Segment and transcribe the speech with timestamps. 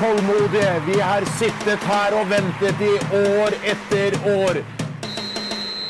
[0.00, 0.74] tålmodige.
[0.86, 4.60] Vi har sittet her og ventet i år etter år.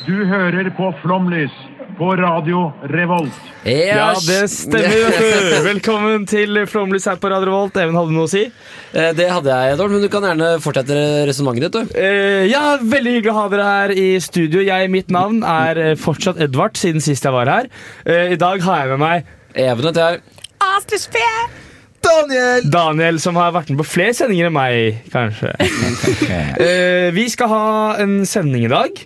[0.06, 1.54] Du hører på Flomlys
[2.00, 3.36] på Radio Revolt.
[3.68, 5.58] Ja, det stemmer.
[5.66, 7.76] Velkommen til Flomlys her på Radio Revolt.
[7.76, 8.46] Even, hadde du noe å si?
[8.96, 10.96] Eh, Det hadde jeg, Edvard, men du kan gjerne fortsette
[11.28, 11.92] resonnementet ditt.
[11.92, 12.00] du.
[12.00, 14.64] Eh, ja, veldig hyggelig å ha dere her i studio.
[14.64, 17.70] Jeg, mitt navn er eh, fortsatt Edvard, siden sist jeg var her.
[18.08, 20.20] Eh, I dag har jeg med meg Even heter jeg.
[22.04, 22.70] Daniel!
[22.70, 25.52] Daniel, som har vært med på flere sendinger enn meg, kanskje.
[26.64, 27.66] uh, vi skal ha
[28.02, 29.04] en sending i dag.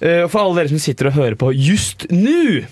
[0.00, 2.64] Eh, og for alle dere som sitter og hører på just nå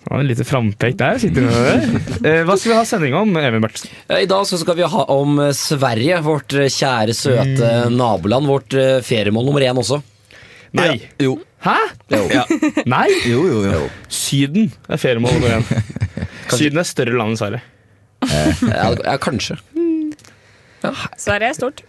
[0.00, 1.18] det var en liten frampek der.
[1.22, 3.92] sitter du Eh, hva skal vi ha sending om, Even Bertelsen?
[4.08, 8.48] Eh, I dag så skal vi ha om Sverige, vårt kjære, søte naboland.
[8.48, 8.74] Vårt
[9.06, 10.00] feriemål nummer én også.
[10.74, 10.96] Nei.
[11.20, 11.36] Jo.
[11.62, 11.76] Hæ?
[12.10, 12.24] Jo.
[12.88, 13.06] Nei?
[13.28, 13.84] Jo, jo, jo.
[14.08, 15.84] Syden er feriemål nummer én.
[16.56, 17.62] Syden er større land enn Sverige.
[18.28, 19.56] Ja, ja, kanskje.
[21.20, 21.80] Sverige er stort.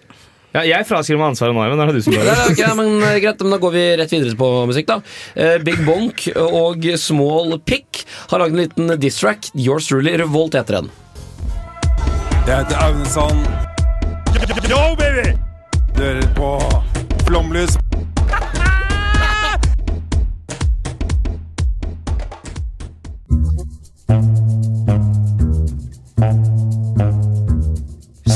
[0.52, 2.34] Ja, jeg fraskriver meg ansvaret nå, men er det du som gjør det.
[2.52, 4.90] ok, men eh, Greit, men da går vi rett videre på musikk.
[4.90, 4.98] da
[5.40, 8.02] Eh, Big Bonk og Small Pick
[8.34, 9.48] har lagd en liten diss-track.
[9.56, 10.92] Yours truly, Revolt heter den.
[12.48, 13.46] Jeg heter Aunesson.
[14.68, 15.38] Yo, baby!
[15.96, 16.52] Du hører på
[17.28, 17.78] Flomlys.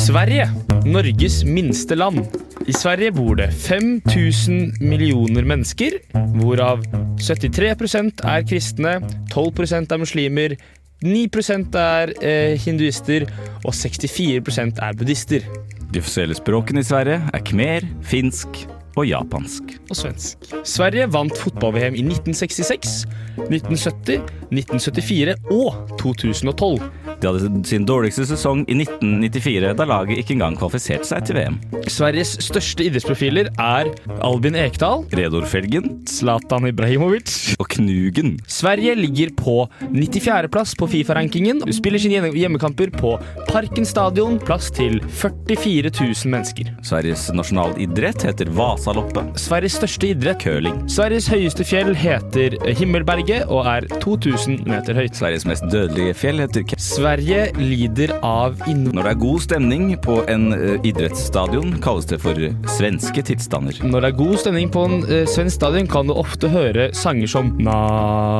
[0.05, 0.45] Sverige,
[0.85, 2.27] Norges minste land.
[2.69, 6.83] I Sverige bor det 5000 millioner mennesker, hvorav
[7.17, 8.99] 73% er kristne,
[9.33, 10.53] 12% er muslimer,
[11.01, 13.25] 9% er eh, hinduister
[13.63, 15.49] og 64% er buddhister.
[15.89, 18.61] De offisielle språkene i Sverige er khmer, finsk
[18.95, 19.73] og japansk.
[19.89, 20.37] og svensk.
[20.63, 23.07] Sverige vant fotball-VM i 1966,
[23.49, 24.21] 1970,
[24.53, 27.04] 1974 og 2012.
[27.21, 31.59] De hadde sin dårligste sesong i 1994, da laget ikke engang kvalifiserte seg til VM.
[31.91, 33.91] Sveriges største idrettsprofiler er
[34.25, 37.55] Albin Ekdal, Redor Felgen Zlatan Ibrahimovic.
[37.59, 38.35] og Knugen.
[38.47, 39.55] Sverige ligger på
[39.93, 41.61] 94.-plass på Fifa-rankingen.
[41.75, 43.15] Spiller sine hjemmekamper på
[43.49, 46.71] Parken stadion, plass til 44 000 mennesker.
[46.85, 49.35] Sveriges nasjonalidrett heter Vasaloppet.
[49.39, 50.81] Sveriges største idrett Curling.
[50.91, 55.15] Sveriges høyeste fjell heter Himmelberget og er 2000 meter høyt.
[55.17, 58.87] Sveriges mest dødelige fjell heter Ke Sverige lider av inn...
[58.89, 62.39] Når det er god stemning på en uh, idrettsstadion, kalles det for
[62.79, 63.77] svenske tilstander.
[63.85, 67.29] Når det er god stemning på en uh, svensk stadion, kan du ofte høre sanger
[67.29, 67.77] som na,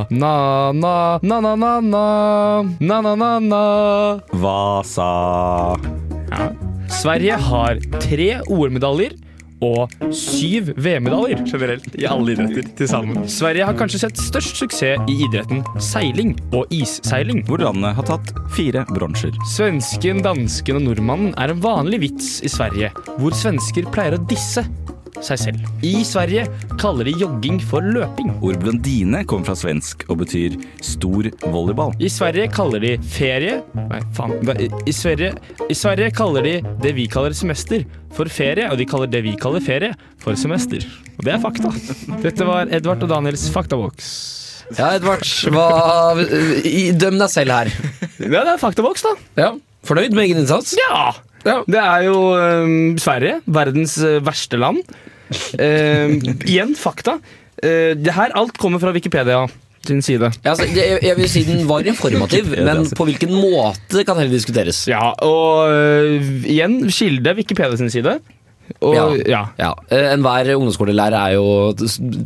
[0.10, 0.34] na,
[0.74, 2.02] na, na, na, na, na,
[2.82, 3.62] na, na, na, na.
[4.34, 5.12] Vasa
[6.34, 6.50] Ja.
[6.90, 9.14] Sverige har tre OL-medaljer
[9.66, 13.26] og syv VM-medaljer generelt i alle idretter til sammen.
[13.32, 17.44] Sverige har kanskje sett størst suksess i idretten seiling og isseiling.
[17.48, 19.36] hvor landet har tatt fire bronser.
[19.56, 24.66] Svensken, dansken og nordmannen er en vanlig vits i Sverige, hvor svensker pleier å disse
[25.24, 25.68] seg selv.
[25.86, 26.46] I Sverige
[26.82, 28.32] kaller de jogging for løping.
[28.44, 31.94] Ord blondine kommer fra svensk og betyr stor volleyball.
[32.00, 34.36] I Sverige kaller de ferie Nei, faen.
[34.60, 35.34] I, i, Sverige,
[35.70, 37.84] I Sverige kaller de det vi kaller semester,
[38.16, 40.84] for ferie, og de kaller det vi kaller ferie, for semester.
[41.18, 41.72] Og det er fakta.
[42.24, 44.10] Dette var Edvard og Daniels Faktaboks.
[44.80, 45.22] Ja, Edvard,
[45.54, 45.68] hva,
[46.98, 47.70] døm deg selv her.
[48.18, 49.12] Ja, det er Faktaboks, da.
[49.38, 49.52] Ja,
[49.86, 50.74] Fornøyd med egen innsats?
[50.80, 51.12] Ja!
[51.46, 51.60] Ja.
[51.70, 54.82] Det er jo um, Sverige, verdens øh, verste land.
[55.62, 56.20] Ehm,
[56.52, 57.20] igjen fakta.
[57.62, 59.46] Uh, det her alt kommer fra Wikipedia
[59.86, 60.32] sin side.
[60.44, 64.34] Ja, altså, jeg, jeg vil si den var informativ, men på hvilken måte kan heller
[64.34, 64.88] diskuteres.
[64.90, 68.18] Ja, og uh, igjen kilde Wikipedia sin side.
[68.86, 69.06] Og, Ja.
[69.32, 69.42] ja.
[69.60, 71.46] Ja, eh, Enhver ungdomsskolelærer er jo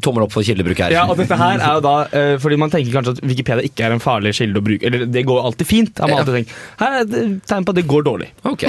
[0.04, 0.94] tommel opp for kildebruk her.
[0.96, 3.88] Ja, og dette her er jo da eh, Fordi man tenker kanskje at Wikipedia ikke
[3.88, 4.86] er en farlig kilde å bruke.
[4.90, 6.02] Eller det går alltid fint.
[6.04, 6.58] Har man alltid tenkt.
[6.82, 8.30] Her er tegn på at det går dårlig.
[8.50, 8.68] Ok.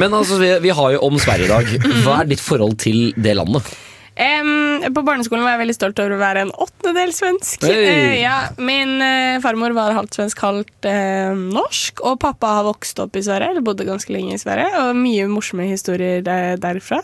[0.00, 1.74] Men altså, vi, vi har jo om Sverige i dag.
[2.04, 3.74] Hva er ditt forhold til det landet?
[4.14, 7.64] Em, på barneskolen var jeg veldig stolt over å være en åttendedel svensk.
[7.66, 7.88] Hey.
[7.88, 12.04] Uh, ja, min uh, farmor var halvt svensk, halvt uh, norsk.
[12.06, 14.70] Og pappa har vokst opp i Sverige, eller bodde ganske lenge i Sverige.
[14.84, 17.02] Og mye morsomme historier der, derfra,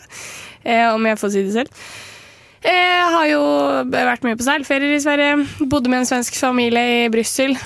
[0.63, 1.83] eh, om jeg får si det selv.
[2.61, 3.43] Jeg har jo
[3.89, 5.37] vært mye på seilferier i Sverige.
[5.65, 7.57] Bodde med en svensk familie i Brussel.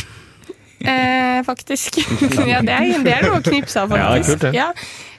[0.79, 1.97] Eh, faktisk.
[2.51, 3.99] ja, det er, det er noe å knipse av, faktisk.
[3.99, 4.53] Ja, er kult, det.
[4.55, 4.69] Ja.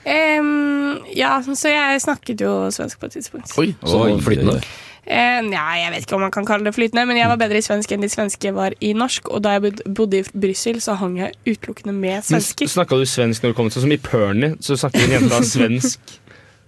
[0.06, 3.50] Em, ja, så jeg snakket jo svensk på et tidspunkt.
[3.58, 4.60] Oi, så Oi, flytende.
[5.06, 7.58] Eh, ja, jeg vet ikke om man kan kalle det flytende, men jeg var bedre
[7.58, 9.30] i svensk enn de svenske var i norsk.
[9.34, 12.70] Og da jeg bodde i Brussel, så hang jeg utelukkende med svensker.
[12.70, 13.70] Snakka du svensk når du kom?
[13.70, 16.18] til som i Pernie, så snakket en jente svensk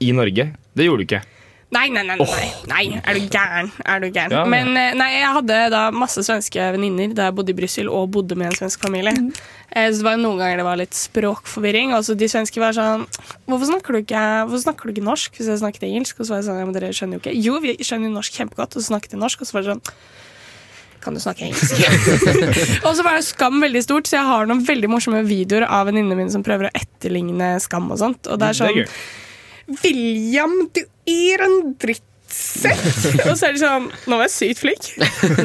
[0.03, 0.53] i Norge.
[0.75, 1.23] Det gjorde du ikke.
[1.69, 3.67] Nei, nei, nei, nei, nei, er du gæren?
[3.85, 4.33] Er du gæren?
[4.33, 4.49] Ja, ja.
[4.49, 8.07] Men eh, nei, jeg hadde da masse svenske venninner da jeg bodde i Brussel og
[8.15, 9.13] bodde med en svensk familie.
[9.13, 9.33] Mm.
[9.69, 11.93] Så det var noen ganger det var litt språkforvirring.
[11.97, 13.05] Og så de svenske var sånn
[13.45, 15.37] Hvorfor snakker du ikke, hvorfor snakker du ikke norsk?
[15.37, 16.17] Hvis jeg snakket engelsk.
[16.17, 17.37] Og så var jeg sånn Ja, men dere skjønner jo ikke.
[17.37, 18.79] Jo, vi skjønner jo norsk kjempegodt.
[18.79, 19.85] Og så snakket de norsk, og så var det sånn
[20.99, 21.79] kan du snakke engelsk?
[22.87, 25.87] og så var det Skam veldig stort, så jeg har noen veldig morsomme videoer av
[25.87, 28.27] venninnene mine som prøver å etterligne Skam og sånt.
[28.27, 29.28] Og det er Det er sånn.
[29.69, 31.75] William, du er en
[32.29, 33.25] drittsekk!
[33.31, 34.89] og så er det sånn Nå var jeg sykt flink.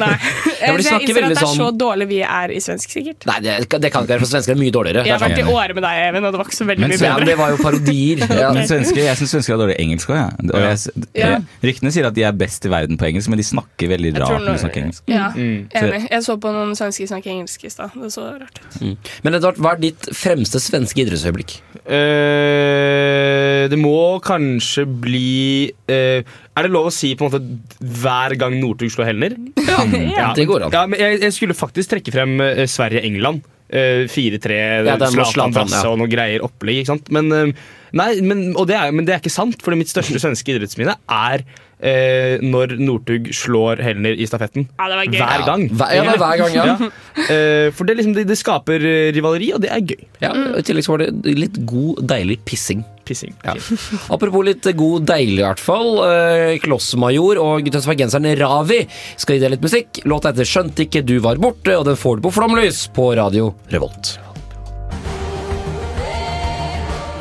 [0.00, 0.14] Nei.
[0.64, 3.24] Ja, de jeg innser at det er sånn- så dårlig vi er i svensk, sikkert.
[3.28, 5.02] Nei, det, det kan ikke være, for svensker er mye dårligere.
[5.04, 6.92] Jeg har vært i året med deg, Even, og det var ikke så veldig Men
[6.92, 7.10] mye bedre.
[7.10, 8.22] Ja, men det var jo parodier.
[8.44, 8.48] Ja.
[8.56, 10.16] Men svensker, jeg syns svensker er dårlig engelsk òg.
[10.20, 10.28] Ja.
[10.48, 11.28] Og jeg- Ja.
[11.64, 14.40] Ryktene sier at de er best i verden på engelsk, men de snakker veldig rart
[14.40, 15.02] når de snakker engelsk.
[15.12, 15.68] Ja, Mm.
[15.74, 16.00] enig.
[16.10, 17.92] Jeg så på noen svensker snakke engelsk i stad.
[17.98, 19.12] Det så rart ut.
[19.26, 21.58] Men Edvard, hva er ditt fremste svenske idrettsøyeblikk?
[21.84, 23.94] Uh, det må
[24.24, 26.22] kanskje bli eh,
[26.54, 29.38] Er det lov å si på en måte hver gang Northug slår Helner?
[30.14, 30.30] Ja.
[30.36, 30.74] Det går an.
[30.74, 33.42] Ja, men jeg, jeg skulle faktisk trekke frem uh, Sverige-England.
[33.74, 35.90] Uh, 4-3, Ja, den var Zlatan Brasse ja.
[35.90, 36.84] og noe greier opplegg.
[36.84, 37.10] Ikke sant?
[37.14, 40.20] Men, uh, nei, men, og det er, men det er ikke sant, for mitt største
[40.22, 41.42] svenske idrettsminne er
[41.84, 44.68] eh, når Northug slår Helner i stafetten.
[44.78, 45.18] Ja, det var gøy.
[45.20, 45.66] Hver gang.
[45.70, 46.90] Hver, ja, det er hver gang, ja.
[47.24, 50.02] Eh, for det, liksom, det, det skaper eh, rivaleri, og det er gøy.
[50.24, 50.32] ja.
[50.54, 52.84] I tillegg så var det litt god, deilig pissing.
[53.04, 53.34] Pissing.
[53.44, 53.54] Ja.
[54.14, 55.90] Apropos litt god, deilig i hvert fall.
[56.08, 58.82] Eh, Klossmajor og tønsbergenseren Ravi
[59.16, 60.02] skal gi deg litt musikk.
[60.08, 63.52] Låta heter 'Skjønte ikke du var borte', og den får du på Flomlys på Radio
[63.72, 64.16] Revolt.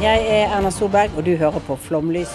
[0.04, 2.32] Jeg er Erna Solberg, og du hører på Flomlys.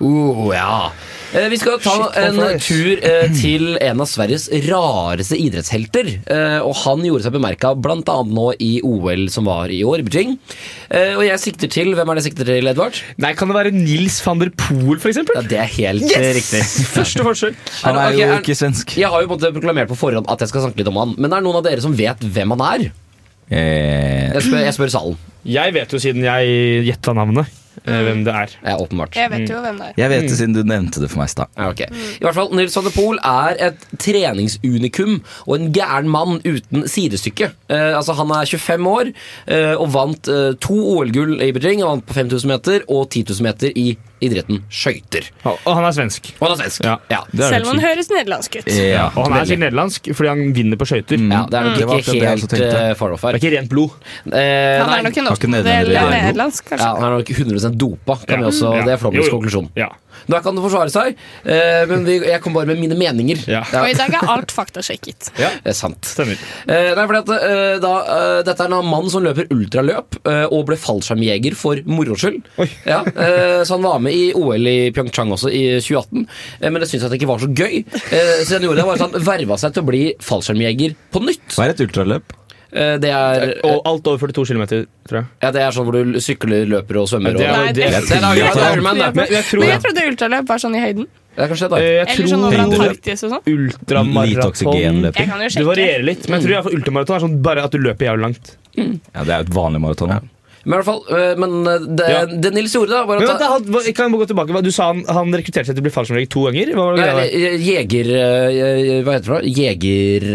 [0.00, 0.90] Uh, ja.
[1.34, 6.10] Eh, Vi skal ta Shit, en tur eh, til en av Sveriges rareste idrettshelter.
[6.30, 8.16] Eh, og han gjorde seg bemerka bl.a.
[8.30, 10.36] nå i OL som var i år, i Beijing.
[10.88, 13.00] Eh, og jeg sikter til Hvem er det jeg sikter til, Edvard?
[13.22, 15.40] Nei, kan det være Nils van der Poel, for eksempel?
[15.40, 16.30] Ja, Det er helt yes!
[16.38, 16.62] riktig.
[16.96, 17.58] Første forsøk.
[17.82, 18.96] Han er jo okay, ikke svensk.
[19.00, 21.02] Jeg har jo på en måte proklamert på forhånd at jeg skal snakke litt om
[21.02, 21.16] han.
[21.18, 22.86] Men det er noen av dere som vet hvem han er?
[23.50, 25.18] Eh, Jeg spør, jeg spør salen.
[25.46, 28.54] Jeg vet jo siden jeg gjetta navnet, eh, hvem det er.
[28.62, 29.16] Ja, åpenbart.
[29.18, 29.98] Jeg vet jo hvem det er.
[30.00, 31.52] jeg vet det siden du nevnte det for meg i stad.
[31.56, 31.82] Ja, ok.
[31.90, 36.88] I hvert fall, Nils van de Poel er et treningsunikum og en gæren mann uten
[36.90, 37.52] sidestykke.
[37.68, 41.84] Eh, altså, han er 25 år eh, og vant eh, to OL-gull i Beijing.
[41.84, 43.90] Han vant på 5000 meter og 10 000 meter i
[44.24, 45.28] idretten skøyter.
[45.44, 46.30] Og og han er svensk.
[46.38, 46.84] Og han er svensk.
[46.86, 46.96] Ja.
[47.12, 47.20] Ja.
[47.32, 48.70] Er Selv om han høres nederlandsk ut.
[48.72, 51.20] Ja, Og han er sikkert nederlandsk fordi han vinner på skøyter.
[51.20, 51.94] Ja, det er nok mm.
[52.00, 53.96] ikke det helt uh, far off Det er ikke rent blod.
[54.26, 58.46] Eh, Han er nok en nederlandsk, Ja, han er nok 100% dopa, kan Ja.
[58.46, 58.84] vi også, Ja.
[58.84, 59.30] det er jo.
[59.30, 59.70] konklusjon.
[59.76, 59.88] Ja.
[60.30, 63.42] Da kan det forsvare seg, eh, men vi, jeg kom bare med mine meninger.
[63.50, 63.62] Ja.
[63.82, 65.30] Og i dag er alt faktasjekket.
[65.42, 66.00] ja, Det er sant.
[66.08, 66.40] Stemmer.
[66.66, 70.44] Eh, nei, fordi at, eh, da, eh, dette er en mann som løper ultraløp eh,
[70.50, 72.42] og ble fallskjermjeger for moro skyld.
[72.88, 76.26] Ja, eh, så han var med i OL i Pyeongchang også i 2018,
[76.60, 77.78] eh, men det syntes jeg ikke var så gøy.
[78.10, 81.22] Eh, så han gjorde det var at han verva seg til å bli fallskjermjeger på
[81.26, 81.46] nytt.
[81.56, 82.36] Hva er et ultraløp?
[82.76, 84.64] Eh, det, er, Og alt over 42 km,
[85.08, 85.26] tror jeg.
[85.42, 87.32] ja, det er sånn hvor du sykler, løper og svømmer.
[87.38, 89.14] Det er- og, det- det, det er Ironman, det.
[89.16, 91.06] Men jeg tror, Men jeg trodde ultraløp var sånn i høyden.
[91.36, 91.76] Det kanskje det, da.
[91.76, 93.42] eh, jeg Eller sånn over tror Antarktis og sånn.
[93.54, 94.52] Ultramaraton
[95.56, 97.78] Det varierer litt, men jeg tror i hvert fall ultramaraton er sånn bare at du
[97.78, 98.56] løper jævlig langt.
[98.76, 100.08] Ja, det er jo et vanlig maraton.
[100.08, 100.20] da.
[100.66, 102.20] Men i hvert fall, eh, men eh, det, Ja.
[102.26, 104.62] det Nils gjorde, da, var Men at vent, da, kan jeg gå tilbake?
[104.66, 106.72] Du sa han, han rekrutterte seg til å bli fallskjermjeger to ganger?
[106.74, 107.20] Hva var det der?
[107.22, 108.10] eh, Jeger
[109.06, 109.52] Hva heter det?
[109.60, 110.26] Jeger...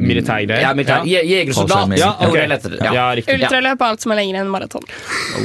[0.00, 0.62] Militærgreier.
[0.66, 1.04] Ja, militær.
[1.06, 1.20] Ja.
[1.22, 1.96] Je- Jegersoldat.
[1.98, 2.48] Ja, okay.
[2.82, 2.92] Ja.
[2.92, 3.06] Ja.
[3.36, 4.82] Ultraløp er alt som er lengre enn maraton.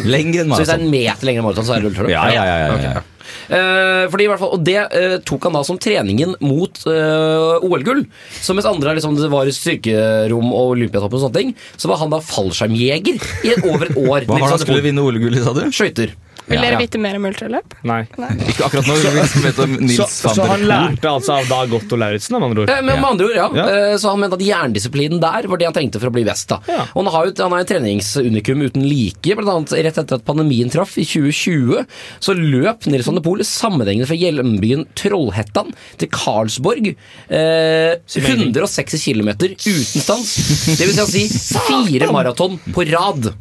[0.05, 0.65] Lenger enn maraton.
[0.65, 2.13] Så hvis det er en meter lengre enn maraton, så er det ultraløp?
[2.15, 3.01] Ja, ja, ja, ja, Ok, ja.
[3.49, 7.65] Eh, fordi i hvert fall, Og det eh, tok han da som treningen mot eh,
[7.65, 8.05] OL-gull.
[8.41, 12.01] Så mens andre liksom, det var i styrkerom og olympiatopp og sånne ting, så var
[12.03, 14.27] han da fallskjermjeger i over et år.
[14.27, 15.65] Hva var det han skulle vinne OL-gull i, sa du?
[15.75, 16.15] Skøyter.
[16.47, 16.61] Vil Ja.
[16.61, 17.73] dere vite mer om ultraløp?
[17.83, 18.01] Nei.
[18.51, 18.95] Ikke akkurat nå.
[19.01, 22.69] Vi om Så, så der han lærte altså av Dag Otto Lauritzen, med andre ord?
[22.69, 23.47] Eh, Men med andre ord, ja.
[23.57, 23.65] Ja.
[23.93, 26.47] Eh, Så han mente at jerndisiplinen der var det han trengte for å bli best.
[26.53, 26.85] da Ja.
[26.93, 29.35] Og Han har jo han er et treningsunikum uten like.
[29.35, 31.85] Blant annet rett etter at pandemien traff, i 2020,
[32.21, 36.93] så løp Nils van der Poel sammenhengende fra hjembyen Trollhettan til Karlsborg.
[37.29, 40.35] Eh, 160 km uten stans.
[40.77, 43.33] Det vil si si fire maraton på rad.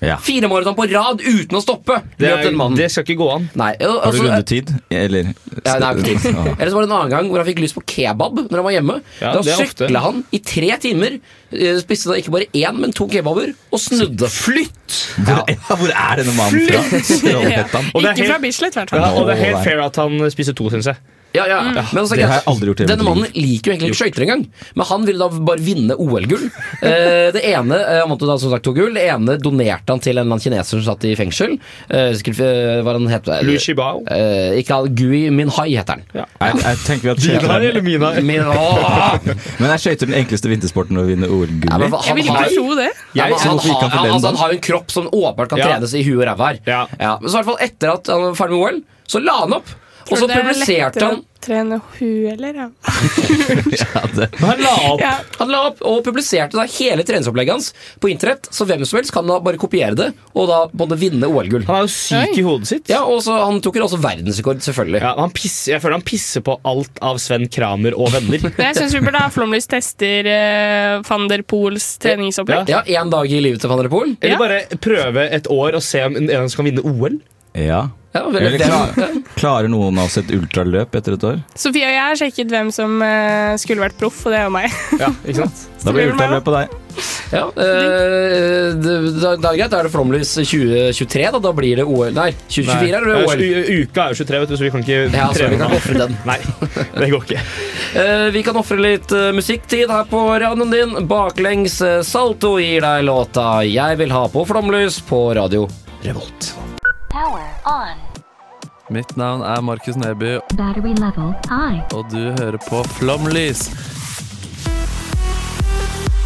[0.00, 0.16] Ja.
[0.24, 1.98] Fire maraton på rad uten å stoppe.
[2.16, 3.48] Det, er, det skal ikke gå an.
[3.58, 4.72] Nei, Har du altså, rundetid?
[4.88, 5.28] Eller
[5.66, 6.24] Ja, nei, tid.
[6.30, 6.54] Ja.
[6.56, 8.66] Eller så var det en annen gang hvor han fikk lyst på kebab når han
[8.66, 8.96] var hjemme.
[9.20, 11.18] Ja, da sykla han i tre timer,
[11.52, 14.30] eh, spiste da ikke bare én, men to kebaber, og snudde.
[14.32, 14.98] Flytt!
[15.20, 16.80] Hvor, ja, hvor er denne mannen fra?
[16.80, 19.20] Er Ikke fra Bislett, i hvert Ja, fall.
[19.20, 21.19] og det er helt fair at han spiser to, syns jeg.
[21.32, 21.58] Ja, ja.
[21.62, 24.40] Men altså, Det har jeg aldri gjort Denne mannen liker jo egentlig ikke skøyter engang,
[24.74, 26.48] men han ville da bare vinne OL-gull.
[26.80, 28.94] Eh, det ene eh, Han vant da som sagt to gull.
[28.96, 31.56] Det ene donerte han til en eller annen kineser som satt i fengsel.
[31.92, 34.00] Eh, eh, hva han het Lu Shibao.
[34.10, 36.04] Eh, ikke han, Gui Minhai heter han.
[36.14, 38.12] Jeg, jeg tenker at Mina eller Mina?
[38.24, 38.48] Min!
[39.60, 41.76] Men er skøyter den enkleste vintersporten å vinne OL-gull i?
[41.84, 42.88] men Jeg han, vil ikke har, tro det.
[43.18, 45.60] ja, men han, han, har, han altså, han har jo en kropp som åpenbart kan
[45.62, 45.68] Ja.
[45.74, 46.60] trenes i huet og ræva her.
[46.66, 47.12] Ja.
[47.20, 49.58] Men så i hvert fall etter at han var ferdig med OL, så la han
[49.60, 49.76] opp.
[50.08, 52.52] Og så er publiserte han Trene huet, eller?
[52.52, 52.66] Ja.
[53.80, 55.00] Ja, han la opp.
[55.00, 55.12] Ja.
[55.38, 57.70] Han la opp og publiserte da hele treningsopplegget hans
[58.02, 61.30] på internett, så hvem som helst kan da bare kopiere det og da både vinne
[61.30, 61.64] OL-gull.
[61.68, 62.36] Han er jo syk Oi.
[62.42, 62.92] i hodet sitt.
[62.92, 65.00] Ja, og så Han tok jo også verdensrekord, selvfølgelig.
[65.00, 68.44] Ja, han pisser, jeg føler han pisser på alt av Sven Kramer og venner.
[68.66, 72.68] Jeg syns vi burde ha Flomlys tester uh, van der Poels treningsopplegg.
[72.68, 74.12] Ja, Én dag i livet til van der Poel.
[74.20, 74.40] Eller Ja.
[74.44, 77.16] bare prøve et år og se om en av kan vinne OL.
[77.54, 77.88] Ja.
[78.12, 81.36] Ja, vel, Eller det- klar, klarer noen av oss et ultraløp etter et år?
[81.54, 84.54] Sofie og jeg har sjekket hvem som eh, skulle vært proff, og det er jo
[84.56, 84.72] meg.
[84.98, 85.60] Ja, ikke sant?
[85.84, 86.74] Da blir ultraløp på deg.
[87.30, 89.70] Ja, eh, det, da, er greit.
[89.70, 91.28] Da er det Flomlys 2023.
[91.36, 92.10] Da, da blir det OL.
[92.16, 93.44] Nei, 2024 er det OL.
[93.84, 95.78] Uka er jo 23, vet du, så vi kan ikke Ja, så vi kan offre
[95.80, 96.16] ofre den.
[96.30, 96.38] Nei,
[96.98, 97.44] det går ikke.
[98.02, 100.98] Eh, vi kan ofre litt uh, musikktid her på radioen din.
[101.10, 105.68] Baklengs eh, Salto gir deg låta 'Jeg vil ha på flomlys' på radio
[106.02, 106.54] Revolt.
[107.30, 107.96] Power on.
[108.90, 111.78] Mitt navn er Markus Neby, Battery level high.
[111.94, 113.70] og du hører på Flomlys.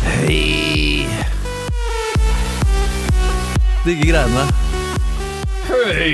[0.01, 1.05] Hei!
[3.85, 4.47] Digge greiene.
[5.69, 6.09] Hei,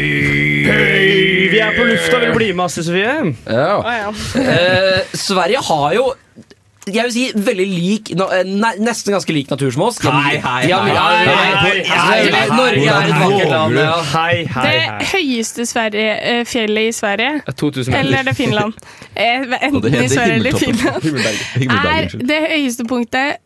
[1.52, 3.14] vi er på lufta, vil du bli med, Astrid Sofie?
[3.46, 3.76] Ja.
[3.78, 4.10] Å, ja.
[4.42, 6.08] Eh, Sverige har jo
[6.88, 9.98] jeg vil si veldig lik eh, ne, Nesten ganske lik natur som oss.
[10.00, 13.80] Hei, hei, hei, ja, hei, hei, altså, hei, hei, Norge er et vakkert land.
[13.80, 13.98] Ja.
[14.14, 18.80] Hei, hei, Det høyeste Sverige, eh, fjellet i Sverige, 2000 eller er det Finland?
[19.20, 21.04] Eh, Enten i Sverige eller Finland.
[21.84, 23.40] Er det høyeste punktet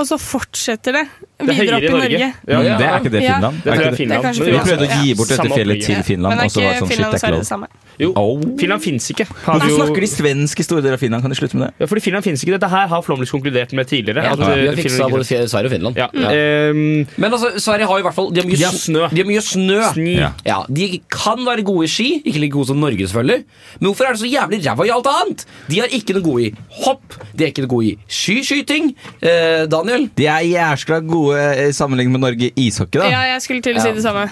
[0.00, 1.04] Og så fortsetter det
[1.46, 2.04] videre høyere opp i Norge.
[2.04, 2.28] Norge.
[2.48, 2.78] Ja, ja.
[2.78, 3.34] det er ikke det Ja.
[3.34, 3.54] Finland?
[3.64, 4.22] Det tror jeg er Finland.
[4.22, 4.64] Det er Finland.
[4.64, 6.72] Vi prøvde å gi bort dette Samme fjellet til Finland, Men og så var er
[6.72, 7.66] det sånn ikke shit, Finland er det samme?
[7.98, 8.40] Jo, Oh.
[8.58, 9.24] Finland fins ikke.
[9.44, 11.22] Har Hvorfor jo- snakker de svensk i store deler av Finland?
[11.22, 11.74] Kan de slutte med det?
[11.78, 12.52] Ja, fordi Finland finnes ikke.
[12.58, 14.24] Dette her har Flåmlys konkludert med tidligere.
[14.24, 15.96] Ja, at, vi eh, har fiksa både Sverige og Finland.
[15.96, 16.08] ja.
[16.14, 16.28] Ja.
[16.34, 19.08] ehm, Men altså, Sverige har i hvert fall De har mye, De har snø.
[19.10, 19.78] De har mye snø.
[19.92, 20.16] Sni.
[20.18, 20.30] Ja.
[20.44, 23.44] Ja, De kan være gode i ski, ikke like gode som Norge, selvfølgelig.
[23.80, 25.44] Men hvorfor er det så jævlig ræva i alt annet?
[25.70, 28.94] De er ikke noe gode i hopp, de er ikke noe gode i skiskyting.
[29.22, 30.08] Eh, Daniel?
[30.16, 33.08] De er jæskla gode eh, sammenlignet med Norge i ishockey, da.
[33.10, 33.94] Ja, jeg skulle til å si Ja.
[33.94, 34.28] det samme.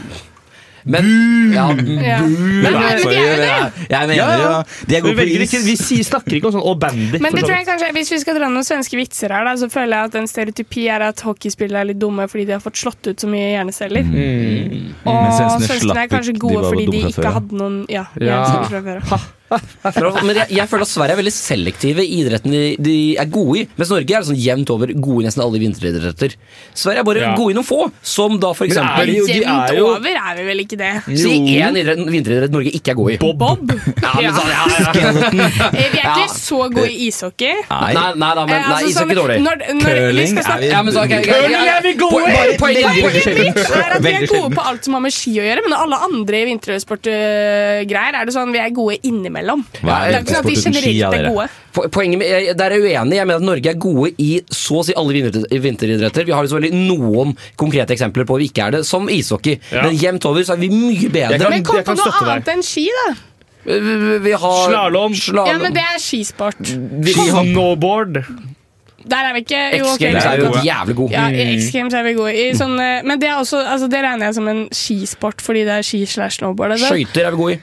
[0.85, 2.17] Men ja, Ja.
[2.27, 3.47] Men, Men, men, de er jo det.
[3.47, 4.63] jeg, jeg mener Ja, ja.
[4.89, 5.91] De er vi, gode på is.
[5.93, 7.21] vi snakker ikke om sånn og bandy.
[7.23, 9.69] Men det tror jeg kanskje, hvis vi skal dra noen svenske vitser her, da, så
[9.71, 12.81] føler jeg at en stereotypi er at hockeyspillere er litt dumme fordi de har fått
[12.83, 14.03] slått ut så mye hjerneceller.
[14.03, 14.91] Mm.
[15.07, 17.35] Og Men svenskene er kanskje gode fordi de ikke før, ja.
[17.39, 18.43] hadde noen ja, Ja.
[18.43, 19.29] hjerneceller fra før.
[20.27, 23.59] Men jeg, jeg føler at Sverige er veldig selektive i idretten de, de er gode
[23.63, 23.65] i.
[23.79, 26.37] Mens Norge er sånn jevnt over gode i nesten alle vinteridretter.
[26.75, 27.35] Sverige er bare Ja.
[27.39, 30.35] gode i noen få, som da for eksempel de jo- Jevnt er jo- over er
[30.37, 30.93] vi vel ikke det?
[31.19, 33.17] Si én idrett- vinteridrett Norge ikke er god i.
[33.23, 33.39] Bob.
[33.39, 33.71] Bob?
[34.03, 34.33] Ja, men Ja.
[34.33, 34.93] sånn, ja, ja.
[35.73, 36.15] Eh, Vi er Ja.
[36.17, 37.55] ikke så gode i ishockey.
[37.71, 37.93] Nei.
[37.95, 39.39] Nei, nei da, men Eh, nei, altså, is er sånn, dårlig.
[39.43, 42.57] Når, når Curling er vi Ja, men så, er vi gode i!
[42.63, 45.63] Poenget mitt er at vi er gode på alt som har med ski å gjøre,
[45.67, 49.42] men alle andre vintersportgreier er det sånn vi er gode innimellom.
[49.83, 51.49] Hva er det er ikke sånn at ski, generelt er gode.
[51.91, 53.17] Poenget med, jeg, Der er jeg uenig.
[53.17, 55.13] Jeg mener at Norge er gode i så å si alle
[55.49, 56.25] vinteridretter.
[56.29, 59.59] Vi har jo selvfølgelig noen konkrete eksempler på at vi ikke er det, som ishockey.
[59.73, 59.83] Ja.
[59.89, 61.39] Men jevnt over så er vi mye bedre.
[61.39, 62.23] kan- Men kom på noe deg.
[62.29, 63.15] annet enn ski, da.
[63.65, 65.13] Vi, vi, vi har Slalom.
[65.15, 65.47] slalom.
[65.47, 66.59] Ja, men det er skisport.
[66.67, 68.25] Snowboard.
[69.03, 71.11] Der er vi ikke jo, X Games Games er jo jævlig god.
[71.11, 72.45] Ja, i X Games er vi gode i.
[72.55, 75.75] Sånn, eh, men det, er også, altså, det regner jeg som en skisport, fordi det
[75.81, 76.77] er ski slash snowboard.
[76.79, 77.61] Skøyter er vi gode i.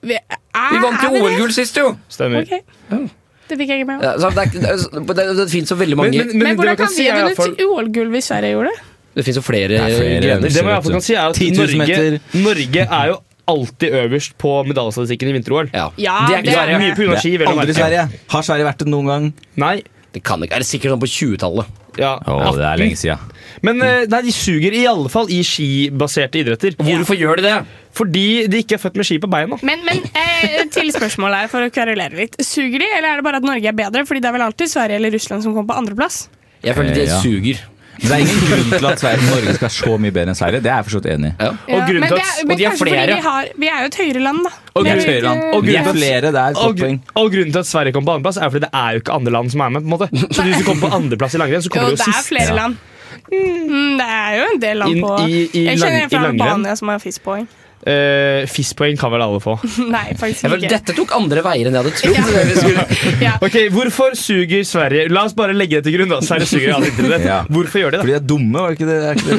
[0.00, 1.94] Vi, Vi vant jo OL-gull sist, jo!
[2.08, 2.46] Stemmer.
[2.46, 3.10] Ok.
[3.50, 4.06] Det fikk jeg ikke med meg.
[4.06, 6.86] Ja, det, er, det, det, finnes jo veldig mange Men, men, men, Men hvordan kan
[6.86, 8.84] kan vi ha i vunnet OL-gull hvis Sverige gjorde det?
[9.10, 10.54] Det finnes jo flere, det flere grener.
[10.54, 12.20] Det man i kan si er at Norge.
[12.44, 13.16] Norge er jo
[13.50, 15.70] alltid øverst på medaljestatistikken i vinter-OL.
[15.74, 15.88] Ja.
[15.98, 16.78] Ja, det er ikke det er- Sverige.
[16.84, 17.32] Mye på ski.
[17.36, 17.74] vel å Aldri.
[17.74, 18.04] Sverige.
[18.30, 19.32] Har Sverige vært det noen gang?
[19.56, 19.82] Nei.
[20.14, 21.66] Det kan ikke, er det sikkert sånn på 20-tallet.
[21.98, 23.18] Ja, Oh, det er lenge siden.
[23.62, 26.76] Men eh, nei, de suger i alle fall i skibaserte idretter.
[26.80, 27.56] Hvorfor gjør de det?
[27.92, 29.58] Fordi de ikke er født med ski på beina.
[29.66, 32.38] Men, men eh, til spørsmålet her, for å kverulere litt.
[32.40, 34.06] Suger de, eller er det bare at Norge er bedre?
[34.08, 36.22] Fordi det er vel alltid Sverige eller Russland som kommer på andreplass?
[36.64, 37.20] Jeg føler de Eh, ja.
[37.20, 37.60] suger.
[38.00, 40.38] Men det er ingen grunn til at Sverige, Norge skal være så mye bedre enn
[40.38, 40.60] Sverige.
[40.64, 41.32] Det er jeg forstått enig i.
[41.36, 43.06] Ja, Og grunnen men til det at- er- og de er flere.
[43.10, 44.52] Vi, har, vi er jo et høyere land, da.
[44.72, 45.26] Og Vi er grunnen til-
[45.58, 46.96] og Vi grunnen er flere, det er et Og, godt poeng.
[47.20, 49.32] og grunnen til at Sverige kommer på andreplass, er fordi det er jo ikke andre
[49.36, 49.82] land som er med.
[49.84, 52.00] på en måte Så hvis du kommer på andreplass i langrenn, så kommer Jo, de
[52.00, 52.16] jo sist.
[52.16, 52.76] det er flere land.
[53.28, 56.28] Mm, det er jo en del land på i- i Jeg lang- kjenner en fra.
[56.30, 57.48] Albania som har FIS-poeng.
[57.80, 59.54] Eh, FIS-poeng kan vel alle få.
[59.88, 60.68] Nei, faktisk ikke.
[60.68, 63.20] dette tok andre veier enn jeg hadde trodd.
[63.24, 63.38] Ja.
[63.40, 66.10] Ok, Hvorfor suger Sverige La oss bare legge det til grunn.
[66.12, 67.24] da Sverige suger alle internett.
[67.24, 67.38] Ja.
[67.48, 68.00] Hvorfor gjør de det?
[68.04, 68.98] Fordi de er dumme, var det ikke det?
[69.00, 69.30] Er ikke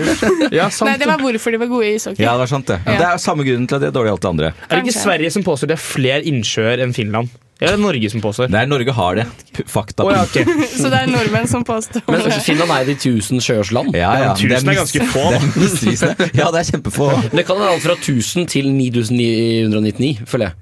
[0.41, 0.51] det?
[0.57, 2.23] Ja, Nei, det var hvorfor de var gode i ishockey.
[2.25, 2.79] Ja, det var sant, det.
[2.87, 2.97] Ja.
[2.97, 4.51] Det er samme grunnen til at de er dårlige i alt det andre.
[4.69, 7.29] Er det ikke Sverige som påstår de har flere innsjøer enn Finland?
[7.61, 8.47] Eller er det Norge som påstår?
[8.49, 9.25] Det er Norge har det.
[9.69, 10.03] Fakta.
[10.03, 10.43] Oh, ja, okay.
[10.81, 12.23] Så det er nordmenn som påstår Men.
[12.41, 13.93] Finland er de tusen sjøers land.
[13.93, 14.31] Ja, ja.
[14.33, 15.39] tusen er er, ganske få, da.
[15.61, 16.31] Det er.
[16.41, 17.11] Ja, det er kjempefå.
[17.35, 20.53] Det kan være alt fra 1000 til 9999, føler jeg.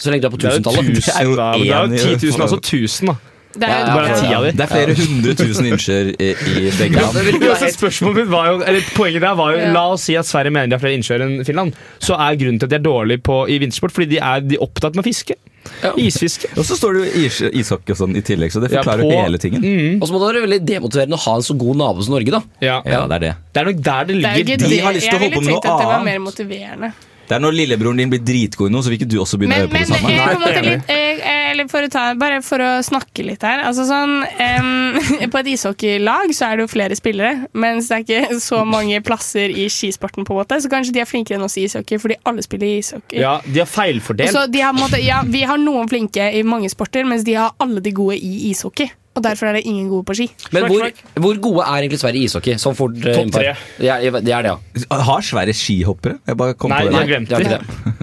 [0.00, 0.96] Så lenge du er på Det er tusentallet.
[0.96, 1.52] Det er jo tusen, da.
[1.52, 3.16] Men det er en i- jo 10 000, altså 1000, da.
[3.56, 4.50] Det er, Ja, Bare ja, ja.
[4.52, 7.14] Det er flere hundre tusen innsjøer i, i begge land.
[7.16, 9.70] det vil ikke Ja, helt spørsmålet mitt var jo, eller Poenget der var jo Ja.
[9.72, 11.72] La oss si at Sverige mener de har flere innsjøer enn Finland.
[11.98, 14.58] Så er grunnen til at de er dårlige på, i vintersport, fordi de er de
[14.58, 15.34] er opptatt med å fiske.
[15.82, 15.92] Ja.
[16.00, 16.50] Isfiske.
[16.56, 19.10] Og så står det jo is ishockey og sånn i tillegg, så det forklarer jo
[19.12, 19.64] ja, hele tingen.
[19.64, 22.16] Mm, Og så må det være veldig demotiverende å ha en så god nabo som
[22.16, 22.42] Norge, da.
[22.64, 22.78] ja.
[22.86, 23.34] Ja, det er det.
[23.52, 24.56] Det er nok der det er ligger.
[24.64, 26.04] Det De har lyst til å Jeg holde på ville med tenkt at det var
[26.10, 26.92] mer motiverende.
[27.26, 29.56] Det er når lillebroren din blir dritgod i noe, så vil ikke du også begynne
[29.56, 30.10] Men, å øve på men det samme.
[30.14, 31.24] Jeg, på en måte litt, litt, eh,
[31.56, 33.62] eller for å ta, bare for å snakke litt her.
[33.66, 34.98] Altså sånn, um,
[35.32, 39.00] på et ishockeylag så er det jo flere spillere, mens det er ikke så mange
[39.06, 40.26] plasser i skisporten.
[40.26, 42.76] på en måte Så kanskje de er flinkere enn oss i ishockey, fordi alle spiller
[42.76, 43.20] ishockey.
[43.22, 44.34] Ja, de har feilfordelt.
[44.36, 47.56] Så de har, måte, ja, vi har noen flinke i mange sporter, mens de har
[47.62, 48.92] alle de gode i ishockey.
[49.16, 50.26] Og derfor er det ingen gode på ski.
[50.52, 50.90] Men hvor,
[51.24, 52.58] hvor gode er egentlig Sverige i ishockey?
[52.60, 53.54] Sånn fort eh, Topp tre.
[53.80, 54.98] Det er, det er det, ja.
[55.08, 56.18] Har Sverige skihoppere?
[56.28, 57.60] Jeg bare kom Nei, på de har glemt det det.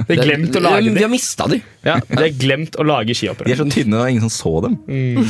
[0.09, 1.03] De har glemt å Det- lage Vi de.
[1.05, 1.61] har mista de.
[1.83, 3.51] Ja, de har glemt å lage De skihoppere.
[3.51, 4.79] er så tynne, og ingen som så dem.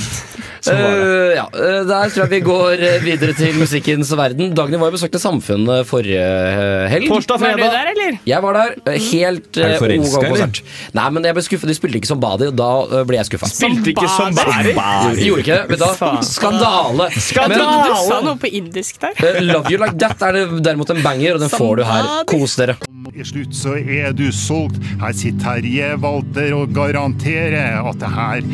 [0.63, 4.53] Eh, ja, eh, Der tror jeg vi går eh, videre til musikkens verden.
[4.55, 7.09] Dagny var jo besøkte Samfunnet forrige eh, helg.
[7.11, 7.73] Torsdag, Var du fredag.
[7.73, 8.19] der, eller?
[8.29, 8.75] Jeg var der.
[8.87, 10.37] eh, Helt Er du eh, forelska, ok eller?
[10.37, 10.61] konsert.
[10.95, 11.67] Nei, men jeg ble skuffet.
[11.67, 13.49] De spilte ikke som Badi, og da eh, ble jeg skuffa.
[13.51, 14.71] Spilte ikke som bærer.
[15.19, 15.72] Gjorde ikke det.
[15.73, 16.23] Vet du Skandale!
[16.27, 17.09] Skandale.
[17.17, 17.89] Skandale!
[17.89, 19.17] Du sa noe på indisk der.
[19.17, 22.09] Eh, Love You Like That er det derimot en banger, og den får du her.
[22.29, 22.77] Kos dere.
[23.13, 24.79] I slutt så er du solgt.
[25.01, 28.47] Her sitter Terje Walter og garanterer at det her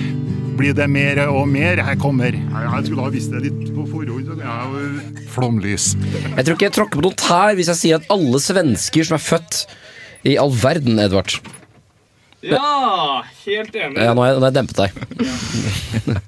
[0.59, 1.79] blir det mer og mer.
[1.83, 4.33] Her kommer Jeg skulle ha visst det litt på forhånd.
[4.39, 5.93] er jo Flomlys.
[6.35, 9.19] Jeg tror ikke jeg tråkker på noen tær hvis jeg sier at alle svensker som
[9.19, 9.63] er født
[10.27, 11.37] i all verden, Edvard
[12.41, 13.99] Ja, helt enig.
[13.99, 16.19] Ja, nå har jeg, nå har jeg dempet deg.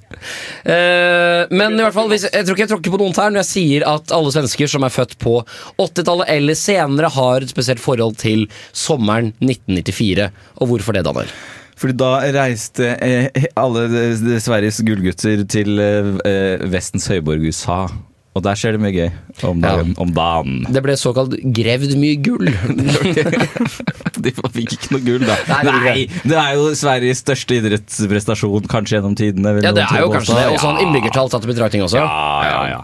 [0.61, 3.41] Eh, men i hvert fall, hvis, jeg tror ikke jeg tråkker på noen tær når
[3.41, 5.39] jeg sier at alle svensker som er født på
[5.81, 10.27] 80-tallet eller senere, har et spesielt forhold til sommeren 1994.
[10.61, 11.31] Og hvorfor det, Daniel?
[11.81, 17.87] Fordi da reiste eh, alle de- de Sveriges gullgutter til eh, eh, Vestens høyborg USA.
[18.31, 19.09] Og der skjer det mye gøy
[19.43, 19.89] om dagen.
[19.99, 20.61] Om dagen.
[20.71, 22.47] Det ble såkalt grevd mye gull.
[24.23, 25.35] De fikk ikke noe gull, da.
[25.65, 29.57] Nei, Nei, det er jo Sveriges største idrettsprestasjon kanskje gjennom tidene.
[29.65, 30.45] Ja, det er jo kanskje det.
[30.53, 30.85] Og sånn Ja.
[30.85, 31.99] innbyggertall tatt i betraktning også.
[31.99, 32.07] Ja,
[32.47, 32.81] ja, ja.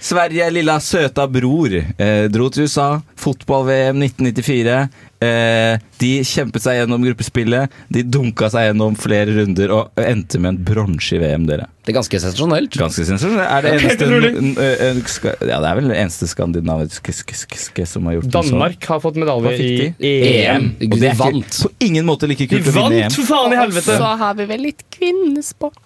[0.00, 3.00] Sverige, lilla søta bror, eh, dro til USA.
[3.20, 4.88] Fotball-VM 1994.
[5.20, 7.68] Eh, de kjempet seg gjennom gruppespillet.
[7.92, 11.66] De dunka seg gjennom flere runder og endte med en bronse i VM, dere.
[11.84, 12.78] Det er ganske sensasjonelt.
[12.80, 13.44] Ganske sensasjonelt.
[13.44, 14.08] Er det eneste
[14.40, 18.30] n- ska- Ja, det er vel det eneste skandinaviske sk- sk- sk- som har gjort
[18.30, 18.50] det sånn.
[18.56, 19.94] Danmark har fått medalje i?
[20.00, 20.70] EM.
[20.80, 21.60] Og det er ikke vant.
[21.66, 23.10] på ingen måte like kult å vinne EM.
[23.10, 23.96] for faen i helvete!
[24.00, 25.76] Så har vi vel litt kvinnesport.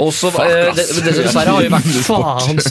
[0.00, 2.22] Og så eh, det, det, det, Sverige har jo vært, Faen.